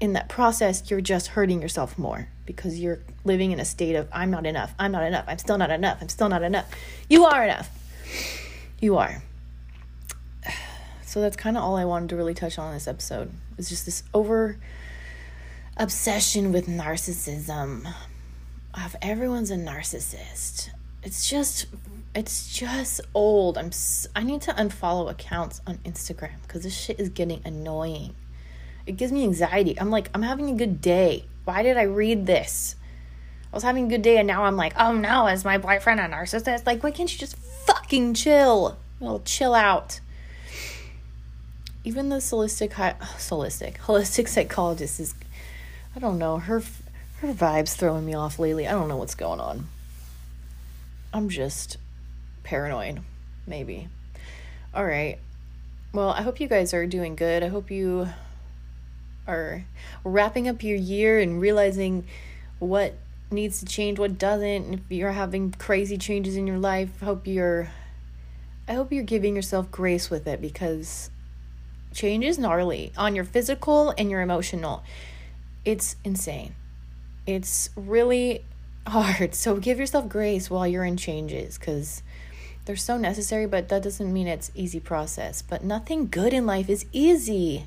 in 0.00 0.12
that 0.12 0.28
process, 0.28 0.88
you're 0.88 1.00
just 1.00 1.28
hurting 1.28 1.60
yourself 1.60 1.98
more 1.98 2.28
because 2.44 2.78
you're 2.78 3.00
living 3.24 3.50
in 3.50 3.58
a 3.58 3.64
state 3.64 3.96
of 3.96 4.08
I'm 4.12 4.30
not 4.30 4.46
enough. 4.46 4.72
I'm 4.78 4.92
not 4.92 5.02
enough. 5.02 5.24
I'm 5.26 5.38
still 5.38 5.58
not 5.58 5.72
enough. 5.72 5.98
I'm 6.00 6.08
still 6.08 6.28
not 6.28 6.44
enough. 6.44 6.70
You 7.08 7.24
are 7.24 7.42
enough. 7.42 7.68
You 8.80 8.98
are. 8.98 9.20
So 11.06 11.20
that's 11.20 11.36
kind 11.36 11.56
of 11.56 11.62
all 11.62 11.76
I 11.76 11.84
wanted 11.84 12.08
to 12.10 12.16
really 12.16 12.34
touch 12.34 12.58
on 12.58 12.68
in 12.68 12.74
this 12.74 12.88
episode. 12.88 13.30
It's 13.56 13.68
just 13.68 13.86
this 13.86 14.02
over 14.12 14.58
obsession 15.76 16.52
with 16.52 16.66
narcissism. 16.66 17.86
Of 18.74 18.96
everyone's 19.00 19.52
a 19.52 19.56
narcissist. 19.56 20.70
It's 21.04 21.30
just 21.30 21.66
it's 22.12 22.52
just 22.52 23.00
old. 23.14 23.56
I'm 23.56 23.70
I 24.16 24.24
need 24.24 24.42
to 24.42 24.52
unfollow 24.52 25.08
accounts 25.08 25.62
on 25.64 25.78
Instagram 25.78 26.46
cuz 26.48 26.64
this 26.64 26.76
shit 26.76 26.98
is 26.98 27.08
getting 27.08 27.40
annoying. 27.44 28.16
It 28.84 28.96
gives 28.96 29.12
me 29.12 29.22
anxiety. 29.22 29.78
I'm 29.78 29.90
like 29.90 30.10
I'm 30.12 30.22
having 30.22 30.50
a 30.50 30.54
good 30.54 30.80
day. 30.80 31.26
Why 31.44 31.62
did 31.62 31.76
I 31.76 31.82
read 31.82 32.26
this? 32.26 32.74
I 33.52 33.56
was 33.56 33.62
having 33.62 33.86
a 33.86 33.88
good 33.88 34.02
day 34.02 34.18
and 34.18 34.26
now 34.26 34.42
I'm 34.42 34.56
like, 34.56 34.74
"Oh 34.76 34.92
no, 34.92 35.28
is 35.28 35.44
my 35.44 35.56
boyfriend 35.56 36.00
a 36.00 36.08
narcissist?" 36.08 36.66
Like, 36.66 36.82
why 36.82 36.90
can't 36.90 37.10
you 37.12 37.18
just 37.18 37.36
fucking 37.36 38.14
chill? 38.14 38.76
Well, 38.98 39.22
chill 39.24 39.54
out 39.54 40.00
even 41.86 42.08
the 42.08 42.16
holistic 42.16 42.72
holistic 42.72 43.78
holistic 43.86 44.28
psychologist 44.28 44.98
is 44.98 45.14
I 45.94 46.00
don't 46.00 46.18
know 46.18 46.38
her 46.38 46.60
her 47.20 47.32
vibes 47.32 47.74
throwing 47.74 48.04
me 48.04 48.12
off 48.12 48.38
lately. 48.38 48.66
I 48.66 48.72
don't 48.72 48.88
know 48.88 48.96
what's 48.96 49.14
going 49.14 49.40
on. 49.40 49.68
I'm 51.14 51.30
just 51.30 51.78
paranoid, 52.42 53.00
maybe. 53.46 53.88
All 54.74 54.84
right. 54.84 55.18
Well, 55.94 56.10
I 56.10 56.20
hope 56.20 56.40
you 56.40 56.48
guys 56.48 56.74
are 56.74 56.86
doing 56.86 57.16
good. 57.16 57.42
I 57.42 57.48
hope 57.48 57.70
you 57.70 58.08
are 59.26 59.64
wrapping 60.04 60.48
up 60.48 60.62
your 60.62 60.76
year 60.76 61.18
and 61.20 61.40
realizing 61.40 62.04
what 62.58 62.94
needs 63.30 63.60
to 63.60 63.66
change, 63.66 63.98
what 63.98 64.18
doesn't. 64.18 64.74
If 64.74 64.80
you're 64.90 65.12
having 65.12 65.52
crazy 65.52 65.96
changes 65.96 66.36
in 66.36 66.46
your 66.46 66.58
life, 66.58 67.00
hope 67.00 67.26
you're 67.26 67.70
I 68.68 68.74
hope 68.74 68.92
you're 68.92 69.04
giving 69.04 69.36
yourself 69.36 69.70
grace 69.70 70.10
with 70.10 70.26
it 70.26 70.40
because 70.40 71.10
change 71.96 72.24
is 72.24 72.38
gnarly 72.38 72.92
on 72.96 73.16
your 73.16 73.24
physical 73.24 73.92
and 73.98 74.10
your 74.10 74.20
emotional. 74.20 74.84
It's 75.64 75.96
insane. 76.04 76.54
It's 77.26 77.70
really 77.74 78.44
hard. 78.86 79.34
So 79.34 79.56
give 79.56 79.80
yourself 79.80 80.08
grace 80.08 80.48
while 80.48 80.66
you're 80.66 80.84
in 80.84 80.96
changes 80.96 81.58
because 81.58 82.02
they're 82.66 82.76
so 82.76 82.96
necessary, 82.96 83.46
but 83.46 83.68
that 83.68 83.82
doesn't 83.82 84.12
mean 84.12 84.28
it's 84.28 84.52
easy 84.54 84.78
process. 84.78 85.42
But 85.42 85.64
nothing 85.64 86.08
good 86.08 86.32
in 86.32 86.46
life 86.46 86.68
is 86.68 86.84
easy. 86.92 87.66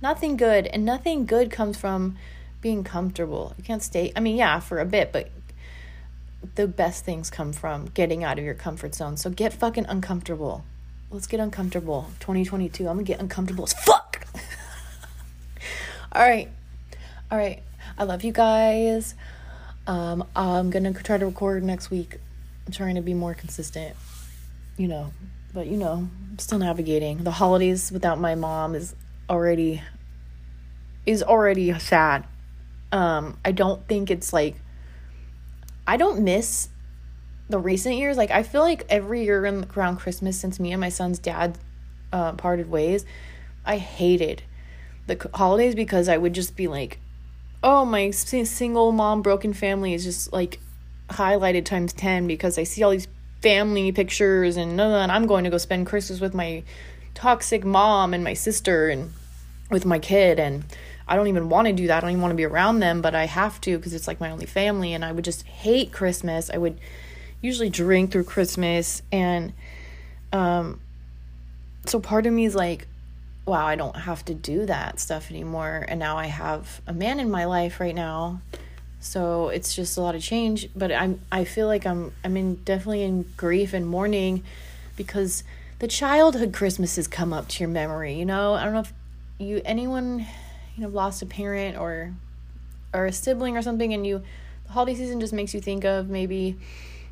Nothing 0.00 0.36
good. 0.36 0.66
And 0.68 0.84
nothing 0.84 1.26
good 1.26 1.50
comes 1.50 1.76
from 1.76 2.16
being 2.60 2.84
comfortable. 2.84 3.54
You 3.58 3.64
can't 3.64 3.82
stay, 3.82 4.12
I 4.16 4.20
mean, 4.20 4.36
yeah, 4.36 4.60
for 4.60 4.78
a 4.78 4.86
bit, 4.86 5.12
but 5.12 5.30
the 6.54 6.66
best 6.66 7.04
things 7.04 7.30
come 7.30 7.52
from 7.52 7.86
getting 7.86 8.22
out 8.22 8.38
of 8.38 8.44
your 8.44 8.54
comfort 8.54 8.94
zone. 8.94 9.16
So 9.16 9.30
get 9.30 9.52
fucking 9.52 9.86
uncomfortable. 9.86 10.64
Let's 11.14 11.28
get 11.28 11.38
uncomfortable. 11.38 12.10
2022. 12.18 12.88
I'm 12.88 12.96
gonna 12.96 13.04
get 13.04 13.20
uncomfortable 13.20 13.62
as 13.62 13.72
fuck. 13.72 14.26
All 16.12 16.20
right. 16.20 16.48
All 17.30 17.38
right. 17.38 17.62
I 17.96 18.02
love 18.02 18.24
you 18.24 18.32
guys. 18.32 19.14
Um, 19.86 20.26
I'm 20.34 20.70
gonna 20.70 20.92
try 20.92 21.16
to 21.16 21.24
record 21.24 21.62
next 21.62 21.88
week. 21.88 22.18
I'm 22.66 22.72
trying 22.72 22.96
to 22.96 23.00
be 23.00 23.14
more 23.14 23.32
consistent, 23.32 23.94
you 24.76 24.88
know, 24.88 25.12
but 25.52 25.68
you 25.68 25.76
know, 25.76 26.08
I'm 26.30 26.38
still 26.40 26.58
navigating. 26.58 27.22
The 27.22 27.30
holidays 27.30 27.92
without 27.92 28.18
my 28.18 28.34
mom 28.34 28.74
is 28.74 28.96
already 29.30 29.82
is 31.06 31.22
already 31.22 31.78
sad. 31.78 32.24
Um, 32.90 33.38
I 33.44 33.52
don't 33.52 33.86
think 33.86 34.10
it's 34.10 34.32
like 34.32 34.56
I 35.86 35.96
don't 35.96 36.24
miss 36.24 36.70
the 37.48 37.58
recent 37.58 37.96
years, 37.96 38.16
like 38.16 38.30
I 38.30 38.42
feel 38.42 38.62
like 38.62 38.84
every 38.88 39.24
year 39.24 39.44
around 39.44 39.96
Christmas 39.98 40.38
since 40.38 40.58
me 40.58 40.72
and 40.72 40.80
my 40.80 40.88
son's 40.88 41.18
dad 41.18 41.58
uh, 42.12 42.32
parted 42.32 42.70
ways, 42.70 43.04
I 43.64 43.78
hated 43.78 44.42
the 45.06 45.28
holidays 45.34 45.74
because 45.74 46.08
I 46.08 46.16
would 46.16 46.32
just 46.32 46.56
be 46.56 46.68
like, 46.68 46.98
oh, 47.62 47.84
my 47.84 48.10
single 48.10 48.92
mom 48.92 49.22
broken 49.22 49.52
family 49.52 49.94
is 49.94 50.04
just 50.04 50.32
like 50.32 50.60
highlighted 51.10 51.64
times 51.64 51.92
10 51.92 52.26
because 52.26 52.58
I 52.58 52.64
see 52.64 52.82
all 52.82 52.90
these 52.90 53.08
family 53.42 53.92
pictures 53.92 54.56
and, 54.56 54.80
and 54.80 55.12
I'm 55.12 55.26
going 55.26 55.44
to 55.44 55.50
go 55.50 55.58
spend 55.58 55.86
Christmas 55.86 56.20
with 56.20 56.34
my 56.34 56.62
toxic 57.14 57.64
mom 57.64 58.14
and 58.14 58.24
my 58.24 58.34
sister 58.34 58.88
and 58.88 59.12
with 59.70 59.84
my 59.84 59.98
kid 59.98 60.38
and 60.38 60.64
I 61.06 61.16
don't 61.16 61.28
even 61.28 61.50
want 61.50 61.66
to 61.66 61.72
do 61.72 61.86
that. 61.88 61.98
I 61.98 62.00
don't 62.00 62.10
even 62.10 62.22
want 62.22 62.32
to 62.32 62.36
be 62.36 62.44
around 62.44 62.80
them, 62.80 63.02
but 63.02 63.14
I 63.14 63.26
have 63.26 63.60
to 63.62 63.76
because 63.76 63.92
it's 63.92 64.08
like 64.08 64.20
my 64.20 64.30
only 64.30 64.46
family 64.46 64.94
and 64.94 65.04
I 65.04 65.12
would 65.12 65.24
just 65.24 65.42
hate 65.42 65.92
Christmas. 65.92 66.48
I 66.48 66.56
would 66.56 66.78
usually 67.44 67.68
drink 67.68 68.10
through 68.10 68.24
Christmas 68.24 69.02
and 69.12 69.52
um 70.32 70.80
so 71.84 72.00
part 72.00 72.24
of 72.24 72.32
me 72.32 72.46
is 72.46 72.54
like 72.54 72.86
wow, 73.46 73.66
I 73.66 73.76
don't 73.76 73.94
have 73.94 74.24
to 74.24 74.34
do 74.34 74.64
that 74.64 74.98
stuff 74.98 75.30
anymore 75.30 75.84
and 75.86 76.00
now 76.00 76.16
I 76.16 76.26
have 76.26 76.80
a 76.86 76.94
man 76.94 77.20
in 77.20 77.30
my 77.30 77.44
life 77.44 77.78
right 77.78 77.94
now. 77.94 78.40
So 79.00 79.50
it's 79.50 79.74
just 79.76 79.98
a 79.98 80.00
lot 80.00 80.14
of 80.14 80.22
change, 80.22 80.70
but 80.74 80.90
I'm 80.90 81.20
I 81.30 81.44
feel 81.44 81.66
like 81.66 81.86
I'm 81.86 82.12
I'm 82.24 82.38
in 82.38 82.54
definitely 82.64 83.02
in 83.02 83.26
grief 83.36 83.74
and 83.74 83.86
mourning 83.86 84.42
because 84.96 85.44
the 85.80 85.88
childhood 85.88 86.54
Christmases 86.54 87.06
come 87.06 87.34
up 87.34 87.48
to 87.48 87.60
your 87.60 87.68
memory, 87.68 88.14
you 88.14 88.24
know? 88.24 88.54
I 88.54 88.64
don't 88.64 88.72
know 88.72 88.80
if 88.80 88.94
you 89.38 89.60
anyone 89.66 90.20
you 90.76 90.82
know 90.82 90.88
lost 90.88 91.20
a 91.20 91.26
parent 91.26 91.76
or 91.76 92.14
or 92.94 93.04
a 93.04 93.12
sibling 93.12 93.58
or 93.58 93.62
something 93.62 93.92
and 93.92 94.06
you 94.06 94.22
the 94.66 94.72
holiday 94.72 94.94
season 94.94 95.20
just 95.20 95.34
makes 95.34 95.52
you 95.52 95.60
think 95.60 95.84
of 95.84 96.08
maybe 96.08 96.56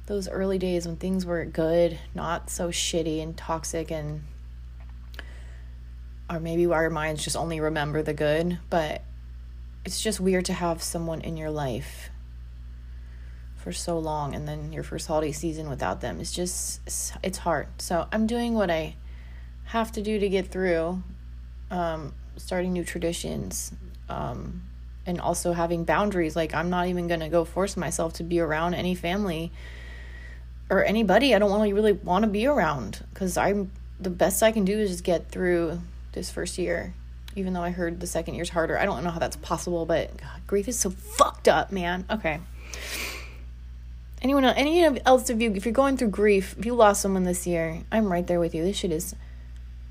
those 0.07 0.29
early 0.29 0.59
days 0.59 0.87
when 0.87 0.97
things 0.97 1.25
were 1.25 1.45
good, 1.45 1.99
not 2.15 2.51
so 2.51 2.69
shitty 2.71 3.23
and 3.23 3.37
toxic 3.37 3.91
and 3.91 4.23
or 6.31 6.41
maybe 6.41 6.67
our 6.67 6.88
minds 6.88 7.23
just 7.23 7.37
only 7.37 7.61
remember 7.61 8.03
the 8.03 8.15
good, 8.15 8.59
but 8.71 9.03
it's 9.85 10.01
just 10.01 10.19
weird 10.19 10.47
to 10.47 10.53
have 10.53 10.83
someone 10.83 11.21
in 11.21 11.37
your 11.37 11.51
life 11.51 12.11
for 13.57 13.73
so 13.73 13.99
long 13.99 14.35
and 14.35 14.49
then 14.49 14.73
your 14.73 14.83
first 14.83 15.07
holiday 15.07 15.33
season 15.33 15.69
without 15.69 16.01
them. 16.01 16.21
It's 16.21 16.33
just 16.33 16.81
it's 17.23 17.38
hard. 17.38 17.69
So 17.79 18.09
I'm 18.11 18.27
doing 18.27 18.55
what 18.55 18.71
I 18.71 18.97
have 19.65 19.93
to 19.93 20.03
do 20.03 20.19
to 20.19 20.29
get 20.29 20.49
through 20.49 21.03
um, 21.71 22.15
starting 22.37 22.73
new 22.73 22.85
traditions 22.85 23.73
um, 24.09 24.62
and 25.07 25.21
also 25.21 25.53
having 25.53 25.85
boundaries 25.85 26.35
like 26.35 26.55
I'm 26.55 26.71
not 26.71 26.88
even 26.88 27.09
going 27.09 27.21
to 27.21 27.29
go 27.29 27.45
force 27.45 27.77
myself 27.77 28.15
to 28.15 28.25
be 28.25 28.41
around 28.41 28.75
any 28.75 28.95
family 28.95 29.53
or 30.73 30.83
anybody 30.83 31.35
I 31.35 31.39
don't 31.39 31.53
really 31.53 31.75
really 31.75 31.93
want 31.93 32.25
to 32.25 32.31
be 32.31 32.47
around 32.47 33.05
because 33.13 33.37
I'm 33.37 33.71
the 34.01 34.11
best 34.11 34.43
I 34.43 34.53
can 34.53 34.65
do 34.65 34.79
is 34.79 34.91
just 34.91 35.05
get 35.05 35.31
through 35.31 35.81
this 36.13 36.31
first 36.31 36.59
year. 36.59 36.95
Even 37.37 37.53
though 37.53 37.63
I 37.63 37.71
heard 37.71 38.01
the 38.01 38.07
second 38.07 38.35
year's 38.35 38.51
harder, 38.51 38.79
I 38.79 38.85
don't 38.85 39.05
know 39.05 39.11
how 39.11 39.19
that's 39.19 39.37
possible, 39.37 39.87
but 39.87 40.17
God, 40.17 40.41
grief 40.47 40.69
is 40.69 40.79
so 40.79 40.91
fucked 40.91 41.47
up, 41.47 41.73
man. 41.73 42.05
Okay. 42.11 42.41
Anyone 44.21 44.45
else, 44.45 44.55
any 44.57 44.85
else 45.05 45.31
of 45.31 45.41
you, 45.41 45.53
if 45.53 45.65
you're 45.65 45.73
going 45.73 45.97
through 45.97 46.09
grief, 46.09 46.55
if 46.59 46.67
you 46.67 46.75
lost 46.75 47.01
someone 47.01 47.25
this 47.25 47.47
year, 47.47 47.83
I'm 47.91 48.11
right 48.11 48.27
there 48.27 48.41
with 48.41 48.55
you. 48.55 48.63
This 48.63 48.77
shit 48.77 48.93
is 48.93 49.15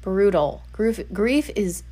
brutal. 0.02 0.64
Grief, 0.72 1.00
grief 1.12 1.50
is 1.56 1.84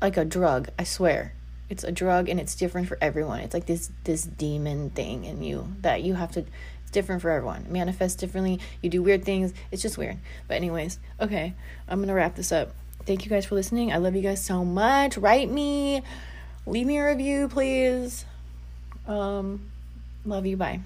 like 0.00 0.16
a 0.16 0.24
drug. 0.24 0.68
I 0.78 0.84
swear, 0.84 1.32
it's 1.70 1.84
a 1.84 1.92
drug, 1.92 2.28
and 2.28 2.40
it's 2.40 2.54
different 2.54 2.88
for 2.88 2.98
everyone. 3.00 3.40
It's 3.40 3.54
like 3.54 3.66
this 3.66 3.90
this 4.04 4.24
demon 4.24 4.90
thing 4.90 5.24
in 5.24 5.42
you 5.42 5.74
that 5.80 6.02
you 6.02 6.14
have 6.14 6.32
to 6.32 6.44
it's 6.88 6.94
different 6.94 7.20
for 7.20 7.30
everyone. 7.30 7.66
Manifest 7.68 8.18
differently. 8.18 8.60
You 8.80 8.88
do 8.88 9.02
weird 9.02 9.22
things. 9.22 9.52
It's 9.70 9.82
just 9.82 9.98
weird. 9.98 10.16
But, 10.46 10.54
anyways, 10.54 10.98
okay, 11.20 11.52
I'm 11.86 11.98
going 11.98 12.08
to 12.08 12.14
wrap 12.14 12.34
this 12.34 12.50
up. 12.50 12.70
Thank 13.04 13.26
you 13.26 13.30
guys 13.30 13.44
for 13.44 13.56
listening. 13.56 13.92
I 13.92 13.98
love 13.98 14.16
you 14.16 14.22
guys 14.22 14.42
so 14.42 14.64
much. 14.64 15.18
Write 15.18 15.50
me, 15.50 16.02
leave 16.64 16.86
me 16.86 16.96
a 16.96 17.04
review, 17.04 17.48
please. 17.48 18.24
Um, 19.06 19.70
love 20.24 20.46
you. 20.46 20.56
Bye. 20.56 20.80